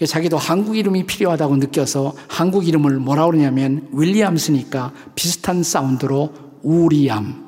자기도 0.06 0.38
한국 0.38 0.78
이름이 0.78 1.06
필요하다고 1.06 1.58
느껴서 1.58 2.14
한국 2.28 2.68
이름을 2.68 3.00
뭐라 3.00 3.26
그러냐면 3.26 3.88
윌리엄스니까 3.92 4.94
비슷한 5.16 5.64
사운드로 5.64 6.34
우리암. 6.62 7.48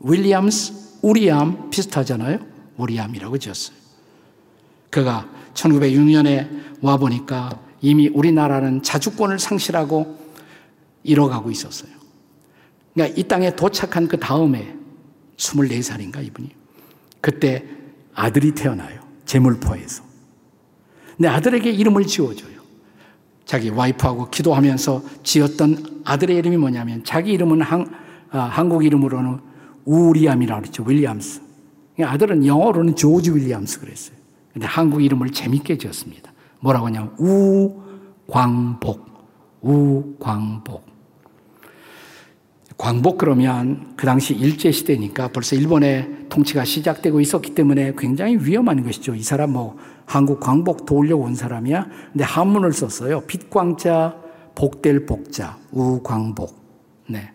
윌리엄스, 0.00 1.00
우리암 1.02 1.70
비슷하잖아요. 1.70 2.38
우리암이라고 2.76 3.38
지었어요. 3.38 3.76
그가 4.90 5.28
1906년에 5.54 6.82
와 6.82 6.96
보니까 6.96 7.58
이미 7.80 8.08
우리나라는 8.08 8.82
자주권을 8.82 9.38
상실하고 9.38 10.18
잃어가고 11.02 11.50
있었어요. 11.50 11.90
그러니까 12.92 13.18
이 13.18 13.22
땅에 13.24 13.54
도착한 13.54 14.08
그 14.08 14.18
다음에 14.18 14.74
24살인가 15.36 16.24
이분이. 16.24 16.50
그때 17.20 17.64
아들이 18.14 18.52
태어나요. 18.52 19.00
제물포에서. 19.24 20.09
내 21.20 21.28
아들에게 21.28 21.70
이름을 21.70 22.06
지어줘요. 22.06 22.60
자기 23.44 23.68
와이프하고 23.68 24.30
기도하면서 24.30 25.02
지었던 25.22 26.00
아들의 26.04 26.34
이름이 26.38 26.56
뭐냐면 26.56 27.04
자기 27.04 27.32
이름은 27.32 27.60
한, 27.60 27.86
아, 28.30 28.38
한국 28.38 28.86
이름으로는 28.86 29.38
우리암이라고 29.84 30.62
그랬죠. 30.62 30.82
윌리엄스. 30.86 31.42
아들은 32.00 32.46
영어로는 32.46 32.96
조지 32.96 33.32
윌리엄스 33.32 33.80
그랬어요. 33.80 34.16
근데 34.54 34.66
한국 34.66 35.02
이름을 35.02 35.30
재밌게 35.30 35.76
지었습니다. 35.76 36.32
뭐라고 36.60 36.86
하냐면 36.86 37.14
우광복. 37.18 39.10
우광복. 39.60 40.88
광복 42.78 43.18
그러면 43.18 43.92
그 43.94 44.06
당시 44.06 44.32
일제 44.32 44.72
시대니까 44.72 45.28
벌써 45.28 45.54
일본의 45.54 46.28
통치가 46.30 46.64
시작되고 46.64 47.20
있었기 47.20 47.54
때문에 47.54 47.92
굉장히 47.98 48.38
위험한 48.40 48.82
것이죠. 48.84 49.14
이 49.14 49.22
사람 49.22 49.52
뭐 49.52 49.76
한국 50.10 50.40
광복 50.40 50.86
도우려고 50.86 51.22
온 51.22 51.36
사람이야. 51.36 51.86
근데 52.10 52.24
한문을 52.24 52.72
썼어요. 52.72 53.20
빛광자, 53.28 54.16
복될 54.56 55.06
복자, 55.06 55.56
우광복. 55.70 56.52
네. 57.06 57.30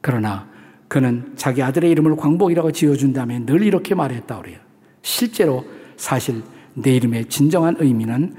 그러나 0.00 0.48
그는 0.88 1.34
자기 1.36 1.62
아들의 1.62 1.90
이름을 1.90 2.16
광복이라고 2.16 2.72
지어준 2.72 3.12
다음에 3.12 3.44
늘 3.44 3.62
이렇게 3.62 3.94
말했다 3.94 4.40
그래요. 4.40 4.56
실제로 5.02 5.66
사실 5.98 6.42
내 6.72 6.96
이름의 6.96 7.26
진정한 7.26 7.76
의미는 7.78 8.34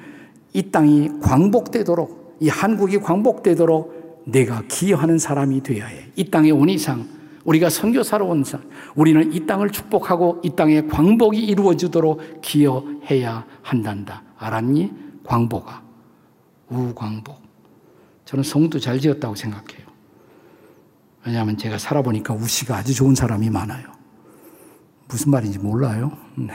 이 0.54 0.72
땅이 0.72 1.20
광복되도록, 1.22 2.38
이 2.40 2.50
한국이 2.50 2.98
광복되도록 2.98 4.24
내가 4.26 4.64
기여하는 4.68 5.20
사람이 5.20 5.62
되어야 5.62 5.86
해. 5.86 6.08
이 6.16 6.32
땅에 6.32 6.50
온 6.50 6.70
이상, 6.70 7.06
우리가 7.50 7.72
선교사로 7.72 8.28
온 8.28 8.42
이상, 8.42 8.62
우리는 8.96 9.34
이 9.34 9.48
땅을 9.48 9.72
축복하고 9.72 10.40
이 10.44 10.56
땅에 10.56 10.84
광복이 10.84 11.44
이루어지도록 11.44 12.42
기여해야 12.42 13.44
한단다. 13.64 14.22
알았니? 14.38 14.92
광복아. 15.24 15.82
우광복. 16.70 17.42
저는 18.26 18.44
성도 18.44 18.80
잘 18.80 19.00
지었다고 19.00 19.34
생각해요. 19.34 19.88
왜냐하면 21.26 21.58
제가 21.58 21.80
살아보니까 21.80 22.36
우씨가 22.36 22.78
아주 22.78 22.94
좋은 22.94 23.16
사람이 23.16 23.50
많아요. 23.50 23.88
무슨 25.08 25.32
말인지 25.32 25.58
몰라요. 25.58 26.16
네. 26.38 26.54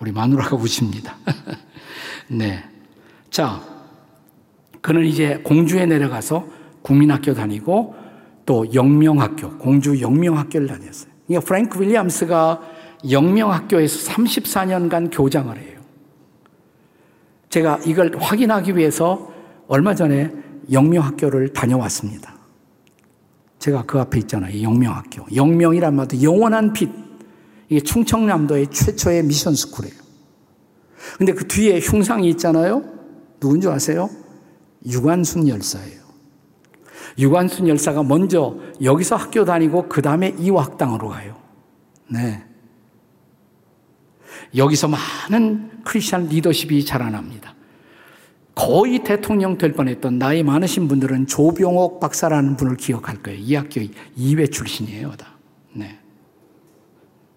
우리 0.00 0.10
마누라가 0.10 0.56
우씨입니다. 0.56 1.14
네. 2.28 2.64
자, 3.30 3.62
그는 4.80 5.04
이제 5.06 5.40
공주에 5.44 5.86
내려가서 5.86 6.44
국민학교 6.82 7.34
다니고 7.34 8.07
또 8.48 8.64
영명학교, 8.72 9.58
공주 9.58 10.00
영명학교를 10.00 10.68
다녔어요. 10.68 11.12
이게 11.28 11.38
프랭크 11.38 11.78
윌리엄스가 11.82 12.62
영명학교에서 13.10 14.10
34년간 14.10 15.10
교장을 15.12 15.54
해요. 15.54 15.78
제가 17.50 17.78
이걸 17.84 18.16
확인하기 18.18 18.74
위해서 18.74 19.30
얼마 19.66 19.94
전에 19.94 20.32
영명학교를 20.72 21.52
다녀왔습니다. 21.52 22.38
제가 23.58 23.84
그 23.84 24.00
앞에 24.00 24.18
있잖아요. 24.20 24.62
영명학교. 24.62 25.26
영명이란 25.34 25.94
말도 25.94 26.22
영원한 26.22 26.72
빛. 26.72 26.88
이게 27.68 27.80
충청남도의 27.82 28.68
최초의 28.68 29.24
미션 29.24 29.54
스쿨이에요. 29.56 29.94
근데 31.18 31.34
그 31.34 31.46
뒤에 31.46 31.80
흉상이 31.80 32.30
있잖아요. 32.30 32.82
누군 33.40 33.60
줄 33.60 33.72
아세요? 33.72 34.08
유관순 34.86 35.48
열사예요. 35.48 36.07
유관순 37.18 37.68
열사가 37.68 38.02
먼저 38.02 38.56
여기서 38.82 39.16
학교 39.16 39.44
다니고 39.44 39.88
그 39.88 40.02
다음에 40.02 40.34
이화학당으로 40.38 41.08
가요. 41.08 41.36
네. 42.08 42.44
여기서 44.56 44.88
많은 44.88 45.82
크리스천 45.84 46.28
리더십이 46.28 46.84
자라납니다. 46.84 47.54
거의 48.54 49.04
대통령 49.04 49.56
될 49.56 49.72
뻔했던 49.72 50.18
나이 50.18 50.42
많으신 50.42 50.88
분들은 50.88 51.28
조병옥 51.28 52.00
박사라는 52.00 52.56
분을 52.56 52.76
기억할 52.76 53.22
거예요. 53.22 53.38
이 53.38 53.54
학교 53.54 53.80
2회 53.80 54.50
출신이에요. 54.50 55.12
다. 55.12 55.28
네. 55.72 55.98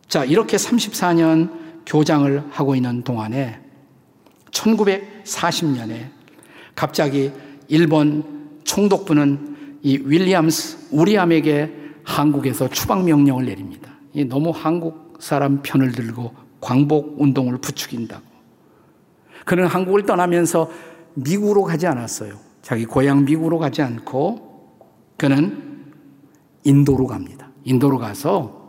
자, 0.08 0.26
이렇게 0.26 0.58
34년 0.58 1.86
교장을 1.86 2.44
하고 2.50 2.76
있는 2.76 3.04
동안에 3.04 3.60
1940년에 4.50 6.10
갑자기 6.76 7.32
일본 7.68 8.60
총독부는 8.64 9.51
이 9.84 10.00
윌리엄스 10.04 10.90
우리암에게 10.92 11.80
한국에서 12.04 12.70
추방 12.70 13.06
명령을 13.06 13.46
내립니다. 13.46 13.92
너무 14.28 14.52
한국 14.52 15.18
사람 15.20 15.62
편을 15.62 15.92
들고 15.92 16.34
광복 16.60 17.20
운동을 17.20 17.58
부추긴다고. 17.60 18.24
그는 19.46 19.66
한국을 19.66 20.06
떠나면서 20.06 20.70
미국으로 21.16 21.64
가지 21.64 21.88
않았어요. 21.88 22.36
자기 22.62 22.86
고향 22.86 23.26
미국으로 23.26 23.58
가지 23.58 23.82
않고 23.82 24.78
그는 25.18 25.86
인도로 26.64 27.08
갑니다. 27.08 27.50
인도로 27.64 27.98
가서 27.98 28.62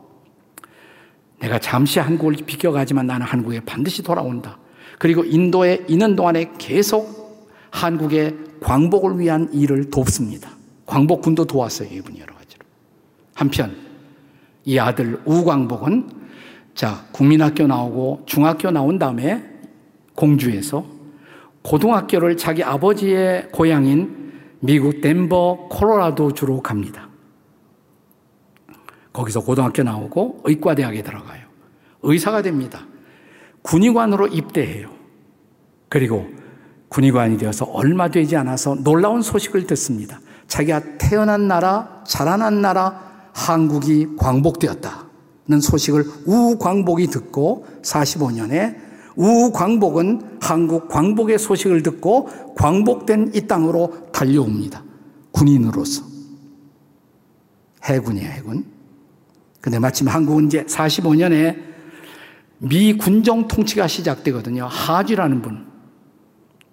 내가 1.40 1.58
잠시 1.58 1.98
한국을 1.98 2.36
비켜가지만 2.46 3.06
나는 3.06 3.26
한국에 3.26 3.60
반드시 3.60 4.02
돌아온다. 4.02 4.58
그리고 4.98 5.24
인도에 5.24 5.84
있는 5.88 6.14
동안에 6.14 6.52
계속 6.58 7.68
한국의 7.70 8.36
광복을 8.60 9.18
위한 9.18 9.52
일을 9.52 9.90
돕습니다. 9.90 10.50
광복군도 10.92 11.46
도왔어요. 11.46 11.88
이분이 11.90 12.20
여러 12.20 12.34
가지로. 12.34 12.66
한편 13.34 13.74
이 14.66 14.78
아들 14.78 15.22
우광복은 15.24 16.10
자 16.74 17.06
국민학교 17.12 17.66
나오고 17.66 18.24
중학교 18.26 18.70
나온 18.70 18.98
다음에 18.98 19.42
공주에서 20.14 20.84
고등학교를 21.62 22.36
자기 22.36 22.62
아버지의 22.62 23.48
고향인 23.52 24.32
미국 24.60 25.00
덴버 25.00 25.68
콜로라도 25.70 26.34
주로 26.34 26.60
갑니다. 26.60 27.08
거기서 29.14 29.40
고등학교 29.40 29.82
나오고 29.82 30.42
의과대학에 30.44 31.02
들어가요. 31.02 31.46
의사가 32.02 32.42
됩니다. 32.42 32.84
군의관으로 33.62 34.26
입대해요. 34.26 34.90
그리고 35.88 36.28
군의관이 36.88 37.38
되어서 37.38 37.64
얼마 37.64 38.08
되지 38.08 38.36
않아서 38.36 38.74
놀라운 38.74 39.22
소식을 39.22 39.66
듣습니다. 39.68 40.20
자기가 40.52 40.98
태어난 40.98 41.48
나라, 41.48 42.02
자라난 42.06 42.60
나라, 42.60 43.30
한국이 43.32 44.16
광복되었다는 44.18 45.62
소식을 45.62 46.04
우광복이 46.26 47.06
듣고 47.06 47.66
45년에 47.80 48.76
우광복은 49.16 50.40
한국 50.42 50.88
광복의 50.88 51.38
소식을 51.38 51.82
듣고 51.82 52.28
광복된 52.54 53.32
이 53.34 53.46
땅으로 53.46 54.10
달려옵니다. 54.12 54.84
군인으로서. 55.30 56.04
해군이에요, 57.84 58.28
해군. 58.28 58.66
근데 59.62 59.78
마침 59.78 60.06
한국은 60.06 60.48
이제 60.48 60.64
45년에 60.64 61.62
미 62.58 62.98
군정 62.98 63.48
통치가 63.48 63.88
시작되거든요. 63.88 64.66
하지라는 64.66 65.40
분. 65.40 65.64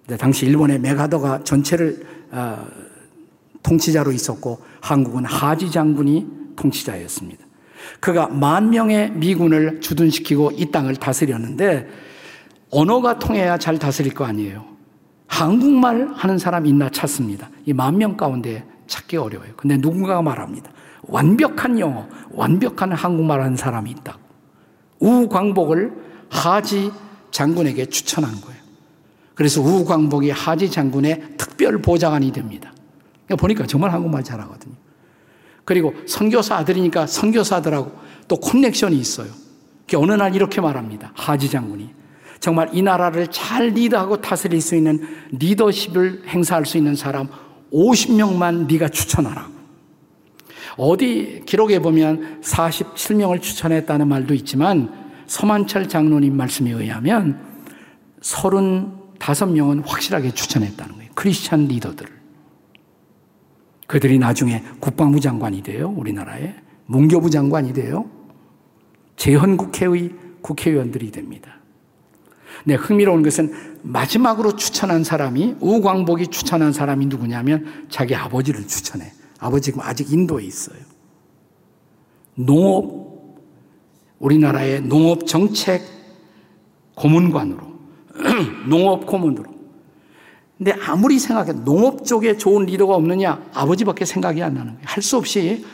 근데 0.06 0.18
당시 0.18 0.44
일본의 0.44 0.80
메가더가 0.80 1.44
전체를 1.44 2.04
어, 2.30 2.89
통치자로 3.62 4.12
있었고 4.12 4.60
한국은 4.80 5.24
하지 5.24 5.70
장군이 5.70 6.26
통치자였습니다. 6.56 7.44
그가 8.00 8.28
만 8.28 8.70
명의 8.70 9.10
미군을 9.12 9.80
주둔시키고 9.80 10.52
이 10.56 10.70
땅을 10.70 10.96
다스렸는데 10.96 11.88
언어가 12.70 13.18
통해야 13.18 13.58
잘 13.58 13.78
다스릴 13.78 14.14
거 14.14 14.24
아니에요. 14.24 14.64
한국말 15.26 16.10
하는 16.14 16.38
사람 16.38 16.66
있나 16.66 16.88
찾습니다. 16.90 17.50
이 17.66 17.72
만 17.72 17.96
명 17.96 18.16
가운데 18.16 18.64
찾기 18.86 19.16
어려워요. 19.16 19.52
근데 19.56 19.76
누군가가 19.76 20.22
말합니다. 20.22 20.70
완벽한 21.02 21.78
영어, 21.78 22.06
완벽한 22.32 22.92
한국말 22.92 23.40
하는 23.40 23.56
사람이 23.56 23.90
있다고. 23.90 24.20
우광복을 24.98 25.92
하지 26.28 26.90
장군에게 27.30 27.86
추천한 27.86 28.32
거예요. 28.40 28.60
그래서 29.34 29.62
우광복이 29.62 30.30
하지 30.30 30.70
장군의 30.70 31.22
특별 31.38 31.80
보좌관이 31.80 32.32
됩니다. 32.32 32.72
보니까 33.36 33.66
정말 33.66 33.92
한국말 33.92 34.24
잘하거든요. 34.24 34.74
그리고 35.64 35.94
선교사 36.06 36.56
아들이니까 36.56 37.06
선교사들하고 37.06 37.92
또 38.28 38.36
커넥션이 38.36 38.96
있어요. 38.98 39.28
어느 39.96 40.12
날 40.12 40.34
이렇게 40.36 40.60
말합니다. 40.60 41.12
하지 41.14 41.50
장군이. 41.50 41.90
정말 42.38 42.70
이 42.72 42.80
나라를 42.80 43.26
잘 43.28 43.68
리드하고 43.68 44.20
다스릴 44.20 44.60
수 44.60 44.74
있는 44.74 45.06
리더십을 45.32 46.22
행사할 46.28 46.64
수 46.64 46.78
있는 46.78 46.94
사람 46.94 47.28
50명만 47.72 48.66
네가 48.66 48.88
추천하라. 48.88 49.48
어디 50.76 51.42
기록에 51.44 51.80
보면 51.80 52.40
47명을 52.42 53.42
추천했다는 53.42 54.08
말도 54.08 54.34
있지만 54.34 54.92
서만철 55.26 55.88
장로님 55.88 56.36
말씀에 56.36 56.70
의하면 56.70 57.40
35명은 58.22 59.86
확실하게 59.86 60.30
추천했다는 60.32 60.94
거예요. 60.94 61.10
크리스찬 61.14 61.66
리더들을. 61.66 62.19
그들이 63.90 64.20
나중에 64.20 64.62
국방부 64.78 65.18
장관이 65.18 65.64
돼요. 65.64 65.92
우리나라에. 65.96 66.54
문교부 66.86 67.28
장관이 67.28 67.72
돼요. 67.72 68.08
재헌국회의 69.16 70.12
국회의원들이 70.42 71.10
됩니다. 71.10 71.56
네, 72.64 72.76
흥미로운 72.76 73.24
것은 73.24 73.52
마지막으로 73.82 74.54
추천한 74.54 75.02
사람이 75.02 75.56
우광복이 75.58 76.28
추천한 76.28 76.72
사람이 76.72 77.06
누구냐면 77.06 77.66
자기 77.88 78.14
아버지를 78.14 78.64
추천해. 78.68 79.10
아버지가 79.40 79.84
아직 79.84 80.12
인도에 80.12 80.44
있어요. 80.44 80.78
농업 82.36 83.40
우리나라의 84.20 84.82
농업 84.82 85.26
정책 85.26 85.82
고문관으로 86.94 87.60
농업 88.70 89.04
고문으로. 89.04 89.59
근데 90.60 90.74
아무리 90.86 91.18
생각해 91.18 91.64
농업 91.64 92.04
쪽에 92.04 92.36
좋은 92.36 92.66
리더가 92.66 92.94
없느냐 92.94 93.42
아버지밖에 93.54 94.04
생각이 94.04 94.42
안 94.42 94.52
나는 94.52 94.72
거예요. 94.74 94.84
할 94.84 95.02
수 95.02 95.16
없이 95.16 95.64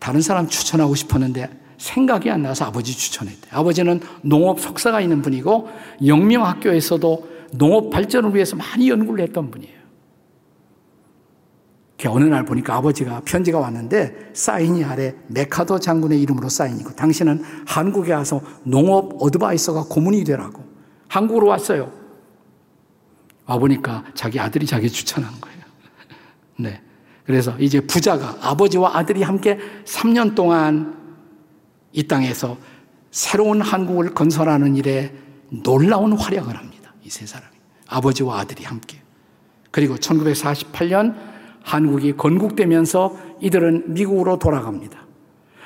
다른 0.00 0.20
사람 0.20 0.48
추천하고 0.48 0.96
싶었는데 0.96 1.48
생각이 1.78 2.28
안 2.28 2.42
나서 2.42 2.64
아버지 2.64 2.92
추천했대. 2.96 3.50
아버지는 3.52 4.00
농업 4.22 4.58
석사가 4.60 5.00
있는 5.00 5.22
분이고 5.22 5.68
영명학교에서도 6.04 7.28
농업 7.52 7.90
발전을 7.90 8.34
위해서 8.34 8.56
많이 8.56 8.90
연구를 8.90 9.22
했던 9.22 9.48
분이에요. 9.52 9.76
어느 12.08 12.24
날 12.24 12.44
보니까 12.44 12.74
아버지가 12.74 13.22
편지가 13.24 13.60
왔는데 13.60 14.30
사인이 14.32 14.82
아래 14.84 15.14
메카도 15.28 15.78
장군의 15.78 16.20
이름으로 16.20 16.48
사인이고 16.48 16.96
당신은 16.96 17.42
한국에 17.64 18.12
와서 18.12 18.40
농업 18.64 19.22
어드바이서가 19.22 19.84
고문이 19.88 20.24
되라고 20.24 20.64
한국으로 21.08 21.46
왔어요. 21.46 22.05
와보니까 23.46 24.04
자기 24.14 24.40
아들이 24.40 24.66
자기 24.66 24.90
추천한 24.90 25.30
거예요. 25.40 25.58
네. 26.56 26.80
그래서 27.24 27.56
이제 27.58 27.80
부자가 27.80 28.36
아버지와 28.40 28.96
아들이 28.96 29.22
함께 29.22 29.58
3년 29.84 30.34
동안 30.34 30.96
이 31.92 32.06
땅에서 32.06 32.56
새로운 33.10 33.60
한국을 33.60 34.14
건설하는 34.14 34.76
일에 34.76 35.12
놀라운 35.48 36.12
활약을 36.12 36.56
합니다. 36.56 36.92
이 37.04 37.08
세 37.08 37.26
사람이. 37.26 37.54
아버지와 37.88 38.40
아들이 38.40 38.64
함께. 38.64 38.98
그리고 39.70 39.96
1948년 39.96 41.14
한국이 41.62 42.16
건국되면서 42.16 43.16
이들은 43.40 43.94
미국으로 43.94 44.38
돌아갑니다. 44.38 44.98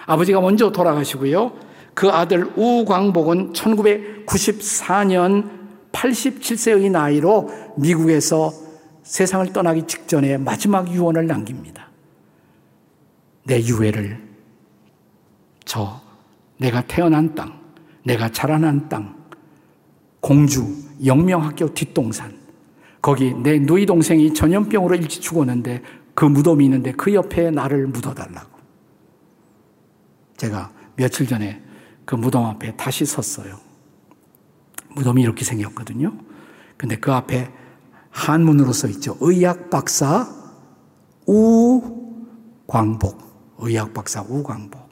아버지가 0.07 0.41
먼저 0.41 0.71
돌아가시고요. 0.71 1.53
그 1.95 2.11
아들 2.11 2.51
우광복은 2.57 3.53
1994년 3.53 5.60
87세의 5.93 6.91
나이로 6.91 7.75
미국에서 7.77 8.53
세상을 9.03 9.53
떠나기 9.53 9.87
직전에 9.87 10.39
마지막 10.39 10.93
유언을 10.93 11.27
남깁니다. 11.27 11.89
내 13.45 13.61
유해를 13.61 14.21
저 15.65 16.01
내가 16.59 16.83
태어난 16.83 17.35
땅, 17.35 17.59
내가 18.05 18.31
자라난 18.31 18.89
땅, 18.89 19.17
공주 20.21 20.67
영명학교 21.05 21.73
뒷동산 21.75 22.39
거기 23.01 23.33
내 23.33 23.59
누이 23.59 23.87
동생이 23.87 24.35
전염병으로 24.35 24.95
일찍 24.97 25.23
죽었는데 25.23 25.83
그 26.15 26.25
무덤이 26.27 26.65
있는데 26.65 26.93
그 26.93 27.15
옆에 27.15 27.51
나를 27.51 27.87
묻어달라고. 27.87 28.59
제가 30.37 30.71
며칠 30.97 31.27
전에 31.27 31.63
그 32.05 32.15
무덤 32.15 32.45
앞에 32.45 32.77
다시 32.77 33.07
섰어요. 33.07 33.70
무덤이 34.95 35.23
이렇게 35.23 35.45
생겼거든요. 35.45 36.17
근데 36.77 36.97
그 36.97 37.13
앞에 37.13 37.51
한문으로 38.11 38.73
써 38.73 38.89
있죠. 38.89 39.17
의학 39.21 39.71
박사 39.71 40.29
우광복. 41.27 43.19
의학 43.59 43.93
박사 43.95 44.23
우광복. 44.23 44.89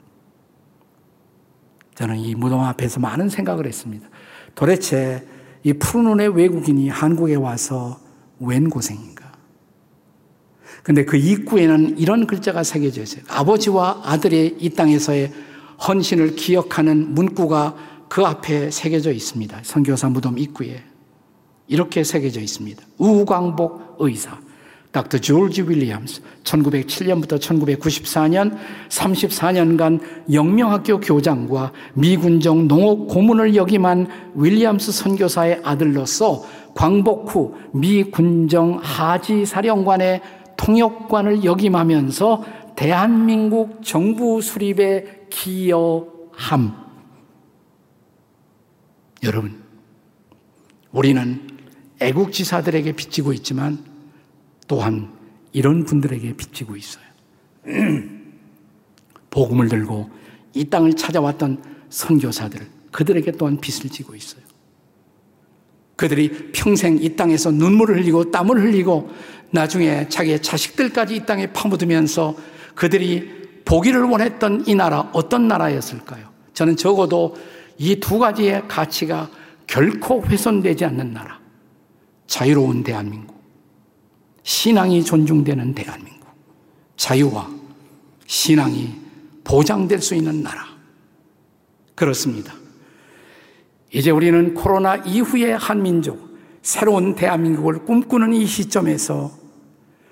저는 1.95 2.17
이 2.17 2.35
무덤 2.35 2.61
앞에서 2.61 2.99
많은 2.99 3.27
생각을 3.29 3.65
했습니다. 3.65 4.07
도대체 4.55 5.27
이 5.63 5.73
푸른 5.73 6.05
눈의 6.05 6.29
외국인이 6.29 6.87
한국에 6.87 7.35
와서 7.35 7.99
웬 8.39 8.69
고생인가? 8.69 9.33
근데 10.83 11.03
그 11.03 11.17
입구에는 11.17 11.97
이런 11.97 12.25
글자가 12.25 12.63
새겨져 12.63 13.01
있어요. 13.01 13.23
아버지와 13.27 14.01
아들의 14.05 14.57
이 14.59 14.69
땅에서의 14.69 15.33
헌신을 15.87 16.35
기억하는 16.35 17.13
문구가 17.13 17.75
그 18.09 18.25
앞에 18.25 18.71
새겨져 18.71 19.11
있습니다. 19.11 19.59
선교사 19.63 20.09
무덤 20.09 20.37
입구에. 20.37 20.83
이렇게 21.67 22.03
새겨져 22.03 22.41
있습니다. 22.41 22.83
우광복 22.97 23.97
의사. 23.99 24.39
닥터 24.91 25.19
조지 25.19 25.61
윌리엄스 25.61 26.23
1907년부터 26.43 27.39
1994년 27.39 28.57
34년간 28.89 30.33
영명학교 30.33 30.99
교장과 30.99 31.71
미군정 31.93 32.67
농업 32.67 33.07
고문을 33.07 33.55
역임한 33.55 34.07
윌리엄스 34.33 34.91
선교사의 34.91 35.61
아들로서 35.63 36.43
광복 36.73 37.35
후 37.35 37.53
미군정 37.71 38.79
하지 38.81 39.45
사령관의 39.45 40.21
통역관을 40.57 41.43
역임하면서 41.43 42.43
대한민국 42.75 43.83
정부 43.83 44.41
수립에 44.41 45.27
기여함. 45.29 46.88
여러분, 49.23 49.61
우리는 50.91 51.47
애국지사들에게 51.99 52.93
빚지고 52.93 53.33
있지만 53.33 53.83
또한 54.67 55.11
이런 55.51 55.83
분들에게 55.83 56.33
빚지고 56.37 56.75
있어요. 56.75 57.03
복음을 59.29 59.67
들고 59.67 60.09
이 60.53 60.65
땅을 60.69 60.93
찾아왔던 60.93 61.61
선교사들, 61.89 62.65
그들에게 62.91 63.31
또한 63.33 63.59
빚을 63.59 63.89
지고 63.91 64.15
있어요. 64.15 64.41
그들이 65.95 66.51
평생 66.53 66.97
이 67.01 67.15
땅에서 67.15 67.51
눈물을 67.51 67.97
흘리고 67.97 68.31
땀을 68.31 68.61
흘리고 68.61 69.09
나중에 69.51 70.07
자기의 70.07 70.41
자식들까지 70.41 71.15
이 71.15 71.25
땅에 71.25 71.51
파묻으면서 71.51 72.37
그들이 72.73 73.61
보기를 73.65 74.03
원했던 74.03 74.65
이 74.65 74.75
나라 74.75 75.09
어떤 75.13 75.47
나라였을까요? 75.47 76.29
저는 76.53 76.77
적어도 76.77 77.35
이 77.79 77.99
두 77.99 78.19
가지의 78.19 78.67
가치가 78.67 79.29
결코 79.65 80.21
훼손되지 80.23 80.85
않는 80.85 81.13
나라. 81.13 81.39
자유로운 82.27 82.83
대한민국. 82.83 83.39
신앙이 84.43 85.03
존중되는 85.03 85.73
대한민국. 85.73 86.27
자유와 86.97 87.49
신앙이 88.27 88.95
보장될 89.43 90.01
수 90.01 90.13
있는 90.13 90.43
나라. 90.43 90.65
그렇습니다. 91.95 92.53
이제 93.91 94.11
우리는 94.11 94.53
코로나 94.53 94.97
이후의 94.97 95.57
한민족, 95.57 96.37
새로운 96.61 97.15
대한민국을 97.15 97.85
꿈꾸는 97.85 98.33
이 98.33 98.45
시점에서 98.45 99.31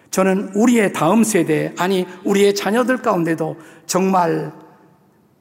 저는 0.09 0.51
우리의 0.55 0.93
다음 0.93 1.24
세대, 1.24 1.74
아니, 1.78 2.05
우리의 2.24 2.55
자녀들 2.55 3.01
가운데도 3.01 3.57
정말 3.86 4.51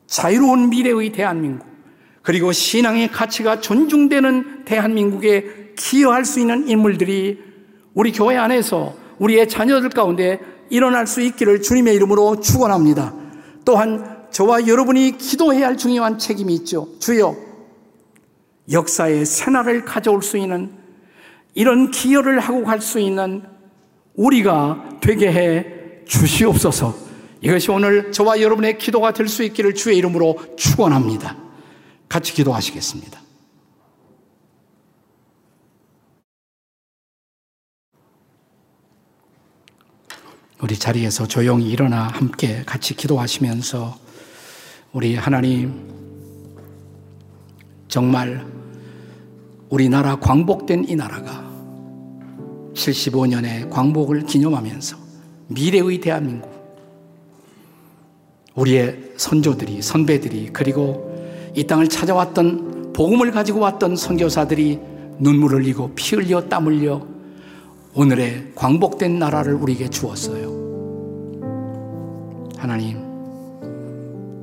자유로운 0.07 0.69
미래의 0.69 1.13
대한민국, 1.13 1.67
그리고 2.27 2.51
신앙의 2.51 3.13
가치가 3.13 3.61
존중되는 3.61 4.65
대한민국에 4.65 5.75
기여할 5.77 6.25
수 6.25 6.41
있는 6.41 6.69
인물들이 6.69 7.39
우리 7.95 8.11
교회 8.11 8.37
안에서 8.37 8.97
우리의 9.21 9.49
자녀들 9.49 9.91
가운데 9.91 10.41
일어날 10.69 11.07
수 11.07 11.21
있기를 11.21 11.63
주님의 11.63 11.95
이름으로 11.95 12.41
축원합니다. 12.41 13.15
또한 13.65 14.27
저와 14.33 14.67
여러분이 14.67 15.19
기도해야 15.19 15.69
할 15.69 15.77
중요한 15.77 16.19
책임이 16.19 16.53
있죠. 16.57 16.89
주여 16.99 17.37
역사의 18.73 19.25
새날을 19.25 19.85
가져올 19.85 20.21
수 20.21 20.37
있는 20.37 20.73
이런 21.55 21.93
기여를 21.93 22.41
하고 22.41 22.65
갈 22.65 22.81
수 22.81 22.99
있는 22.99 23.45
우리가 24.17 24.99
되게 25.01 25.31
해 25.31 25.67
주시옵소서. 26.07 26.93
이것이 27.41 27.71
오늘 27.71 28.11
저와 28.11 28.41
여러분의 28.41 28.79
기도가 28.79 29.13
될 29.13 29.29
수 29.29 29.45
있기를 29.45 29.75
주의 29.75 29.97
이름으로 29.97 30.39
축원합니다. 30.57 31.46
같이 32.09 32.33
기도하시겠습니다. 32.35 33.27
우리 40.61 40.79
자리에서 40.79 41.29
조용히 41.29 41.71
일어나 41.71 42.09
함께 42.09 42.63
같이 42.65 42.95
기도하시면서 42.97 43.99
우리 44.93 45.15
하나님 45.15 45.95
정말 47.89 48.47
우리나라 49.69 50.17
광복된 50.19 50.89
이 50.89 50.97
나라가 50.97 51.45
75년의 52.73 53.71
광복을 53.71 54.25
기념하면서 54.25 54.97
미래의 55.49 56.01
대한민국 56.01 56.51
우리의 58.55 59.13
선조들이 59.17 59.83
선배들이 59.83 60.51
그리고 60.53 61.06
이 61.57 61.67
땅을 61.67 61.89
찾아왔던 61.89 62.93
복음을 62.93 63.31
가지고 63.31 63.61
왔던 63.61 63.97
선교사들이 63.97 64.79
눈물을 65.19 65.61
흘리고 65.61 65.91
피 65.95 66.15
흘려 66.15 66.43
땀 66.49 66.67
흘려 66.67 67.01
오늘의 67.95 68.53
광복된 68.55 69.19
나라를 69.19 69.55
우리에게 69.55 69.89
주었어요. 69.89 70.55
하나님, 72.59 72.99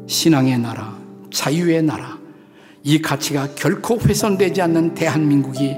신앙의 0.08 0.58
나라, 0.58 0.98
자유의 1.32 1.84
나라, 1.84 2.18
이 2.82 3.00
가치가 3.00 3.48
결코 3.56 4.00
훼손되지 4.00 4.64
않는 4.64 4.96
대한민국이 4.96 5.76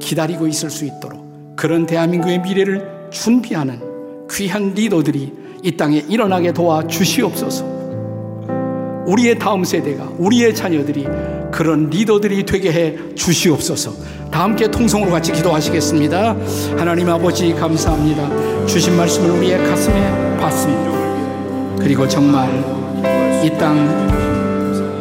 기다리고 0.00 0.46
있을 0.46 0.70
수 0.70 0.86
있도록 0.86 1.54
그런 1.54 1.84
대한민국의 1.84 2.40
미래를 2.40 3.10
준비하는 3.10 4.26
귀한 4.30 4.72
리더들이 4.72 5.32
이 5.62 5.76
땅에 5.76 5.98
일어나게 6.08 6.54
도와 6.54 6.86
주시옵소서. 6.86 7.69
우리의 9.10 9.38
다음 9.38 9.64
세대가 9.64 10.08
우리의 10.18 10.54
자녀들이 10.54 11.06
그런 11.50 11.90
리더들이 11.90 12.44
되게 12.44 12.72
해 12.72 12.96
주시옵소서. 13.16 13.92
다 14.30 14.44
함께 14.44 14.70
통성으로 14.70 15.10
같이 15.10 15.32
기도하시겠습니다. 15.32 16.36
하나님 16.76 17.08
아버지 17.08 17.52
감사합니다. 17.54 18.66
주신 18.66 18.96
말씀을 18.96 19.30
우리의 19.30 19.58
가슴에 19.68 20.36
받습니다. 20.38 21.76
그리고 21.78 22.06
정말 22.06 22.48
이 23.44 23.50
땅 23.58 24.10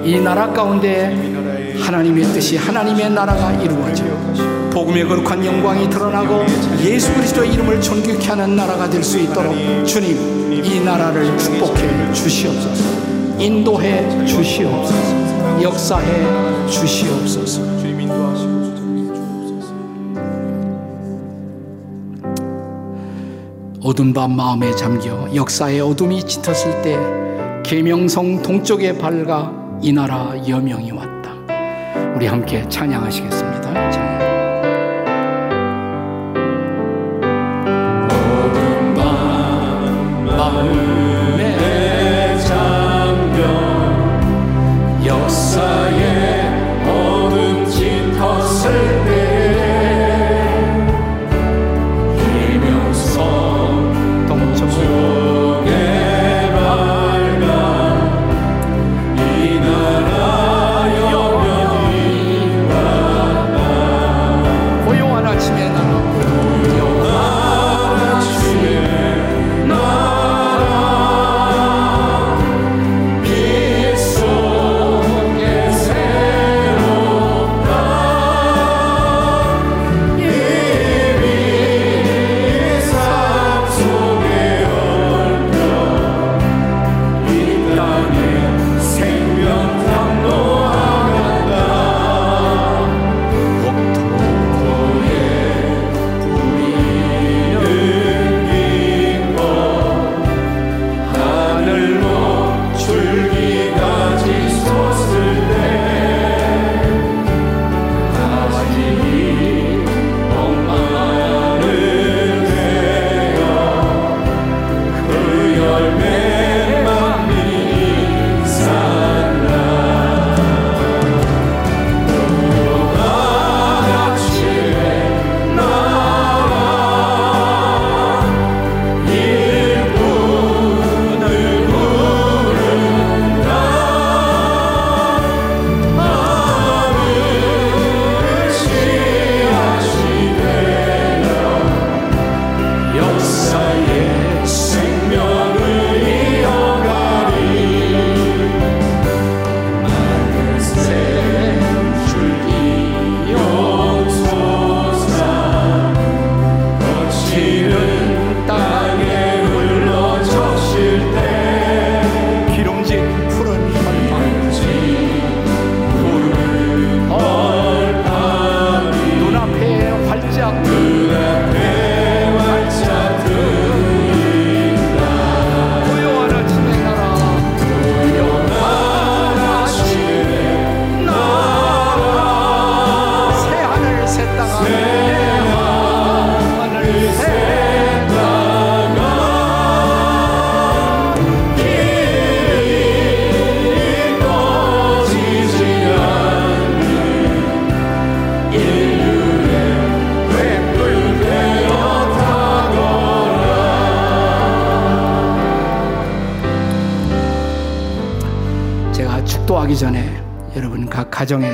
이 0.05 0.18
나라 0.20 0.51
가운데 0.51 1.14
하나님의 1.80 2.24
뜻이 2.34 2.57
하나님의 2.57 3.12
나라가 3.12 3.51
이루어져 3.51 4.05
복음의 4.72 5.03
거룩한 5.07 5.45
영광이 5.45 5.89
드러나고 5.89 6.45
예수 6.84 7.14
그리스도의 7.14 7.53
이름을 7.53 7.80
존귀케 7.82 8.28
하는 8.30 8.55
나라가 8.55 8.89
될 8.89 9.03
수 9.03 9.20
있도록 9.20 9.53
주님 9.86 10.64
이 10.64 10.80
나라를 10.80 11.38
축복해 11.38 12.14
주시옵소서 12.14 13.09
인도해 13.39 14.25
주시옵소서 14.25 15.63
역사해 15.63 16.67
주시옵소서 16.67 17.79
주님 17.79 18.01
인도하시고. 18.01 18.59
어둠 23.81 24.13
밤 24.13 24.35
마음에 24.35 24.75
잠겨 24.75 25.33
역사의 25.33 25.79
어둠이 25.79 26.21
짙었을 26.23 26.81
때 26.81 26.97
계명성 27.63 28.41
동쪽에 28.41 28.97
밝아 28.97 29.79
이 29.81 29.93
나라 29.93 30.33
여명이 30.47 30.91
왔다. 30.91 31.31
우리 32.15 32.27
함께 32.27 32.67
찬양하시겠습니다. 32.67 33.78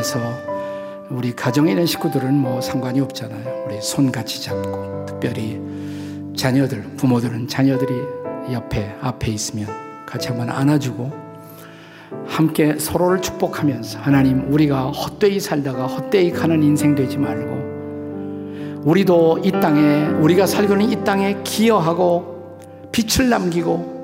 각 0.06 0.14
가정에서 0.14 0.20
우리 1.10 1.36
가정에 1.36 1.72
있는 1.72 1.86
식구들은 1.88 2.36
뭐 2.36 2.62
상관이 2.62 3.00
없잖아요. 3.00 3.66
우리 3.66 3.82
손 3.82 4.12
같이 4.12 4.42
잡고 4.42 5.06
특별히 5.08 5.60
자녀들, 6.36 6.84
부모들은 6.98 7.48
자녀들이 7.48 7.94
옆에 8.52 8.96
앞에 9.02 9.32
있으면 9.32 9.68
같이 10.06 10.28
한번 10.28 10.50
안아주고 10.50 11.26
함께 12.28 12.78
서로를 12.78 13.22
축복하면서 13.22 14.00
하나님 14.00 14.52
우리가 14.52 14.92
헛되이 14.92 15.40
살다가 15.40 15.88
헛되이 15.88 16.32
가는 16.32 16.62
인생 16.62 16.94
되지 16.94 17.18
말고 17.18 18.84
우리도 18.84 19.40
이 19.44 19.52
땅에 19.52 20.06
우리가 20.20 20.46
살고 20.46 20.74
있는 20.74 20.92
이 20.92 21.04
땅에 21.04 21.38
기여하고 21.44 22.60
빛을 22.92 23.30
남기고 23.30 23.96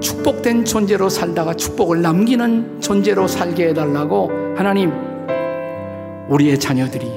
축복된 0.00 0.64
존재로 0.64 1.08
살다가 1.08 1.54
축복을 1.54 2.02
남기는 2.02 2.75
존재로 2.86 3.26
살게 3.26 3.70
해달라고 3.70 4.30
하나님 4.56 4.92
우리의 6.28 6.56
자녀들이 6.56 7.10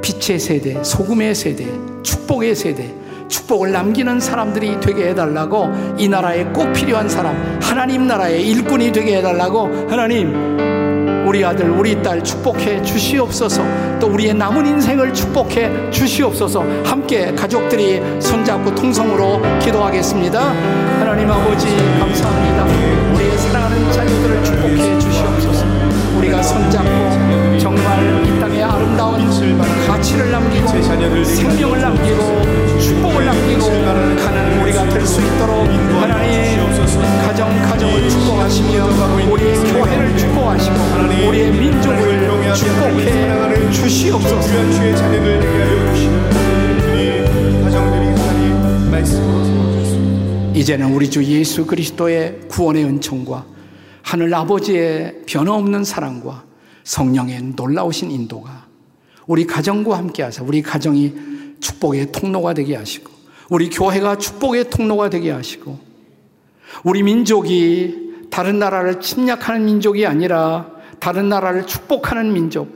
빛의 0.00 0.38
세대, 0.38 0.82
소금의 0.82 1.34
세대, 1.34 1.66
축복의 2.02 2.54
세대, 2.54 2.90
축복을 3.28 3.70
남기는 3.70 4.18
사람들이 4.18 4.80
되게 4.80 5.10
해달라고 5.10 5.68
이 5.98 6.08
나라에 6.08 6.44
꼭 6.54 6.72
필요한 6.72 7.06
사람, 7.06 7.36
하나님 7.60 8.06
나라의 8.06 8.48
일꾼이 8.48 8.90
되게 8.90 9.18
해달라고 9.18 9.90
하나님 9.90 10.56
우리 11.26 11.44
아들, 11.44 11.68
우리 11.68 12.02
딸 12.02 12.24
축복해 12.24 12.82
주시옵소서. 12.82 13.62
또 14.00 14.06
우리의 14.06 14.32
남은 14.32 14.64
인생을 14.64 15.12
축복해 15.12 15.90
주시옵소서. 15.90 16.64
함께 16.86 17.34
가족들이 17.34 18.00
손잡고 18.22 18.74
통성으로 18.74 19.42
기도하겠습니다. 19.58 20.40
하나님 20.40 21.30
아버지 21.30 21.66
감사합니다. 21.98 23.07
사랑하는 23.48 23.90
자녀들을 23.92 24.44
축복해 24.44 24.98
주시옵소서. 24.98 25.64
우리가 26.18 26.42
손잡고 26.42 27.58
정말 27.58 28.26
이 28.26 28.38
땅에 28.38 28.62
아름다운 28.62 29.26
가치를 29.86 30.30
남기고 30.30 31.24
생명을 31.24 31.80
남기고 31.80 32.78
축복을 32.78 33.24
남기고 33.24 33.66
가는 34.22 34.60
우리가 34.60 34.86
될 34.90 35.06
수 35.06 35.22
있도록 35.22 35.66
하나님 35.98 36.58
가정 37.24 37.62
가정을 37.62 38.10
축복하시며 38.10 38.86
우리 39.30 39.42
교회를 39.72 40.16
축복하시고 40.18 40.76
우리의 41.28 41.50
민족을 41.52 42.54
축복해 42.54 43.70
주시옵소서. 43.70 44.70
주의 44.72 44.94
자녀들 44.94 45.40
되게 45.40 45.62
하여 45.62 45.94
주시는 45.94 46.14
우리 46.92 47.62
가정들이 47.64 48.08
하나님 48.08 48.90
들어주셨습니다. 48.90 49.77
이제는 50.58 50.92
우리 50.92 51.08
주 51.08 51.22
예수 51.22 51.66
그리스도의 51.66 52.40
구원의 52.48 52.84
은총과 52.84 53.46
하늘 54.02 54.34
아버지의 54.34 55.22
변함없는 55.24 55.84
사랑과 55.84 56.42
성령의 56.82 57.52
놀라우신 57.54 58.10
인도가 58.10 58.66
우리 59.28 59.46
가정과 59.46 59.96
함께 59.96 60.24
하사 60.24 60.42
우리 60.42 60.60
가정이 60.60 61.14
축복의 61.60 62.10
통로가 62.10 62.54
되게 62.54 62.74
하시고 62.74 63.08
우리 63.50 63.70
교회가 63.70 64.18
축복의 64.18 64.68
통로가 64.68 65.10
되게 65.10 65.30
하시고 65.30 65.78
우리 66.82 67.04
민족이 67.04 68.26
다른 68.28 68.58
나라를 68.58 69.00
침략하는 69.00 69.64
민족이 69.64 70.06
아니라 70.06 70.72
다른 70.98 71.28
나라를 71.28 71.68
축복하는 71.68 72.32
민족 72.32 72.68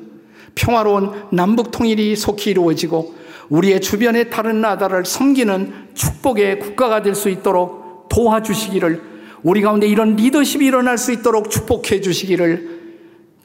평화로운 0.55 1.11
남북 1.33 1.73
통일이 1.73 2.15
속히 2.15 2.53
이루어지고 2.53 3.22
우리의 3.53 3.83
주변의 3.83 4.31
다른 4.31 4.63
나라를 4.63 5.05
섬기는 5.05 5.73
축복의 5.95 6.59
국가가 6.59 7.03
될 7.03 7.15
수 7.15 7.29
있도록 7.29 8.09
도와주시기를 8.09 9.03
우리 9.43 9.61
가운데 9.61 9.87
이런 9.87 10.17
리더십이 10.17 10.65
일어날 10.65 10.97
수 10.97 11.13
있도록 11.13 11.51
축복해 11.51 12.01
주시기를 12.01 12.81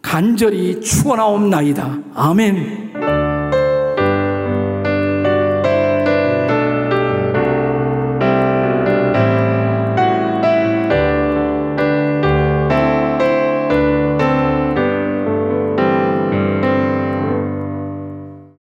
간절히 0.02 0.80
축원하옵나이다. 0.80 2.00
아멘. 2.16 2.87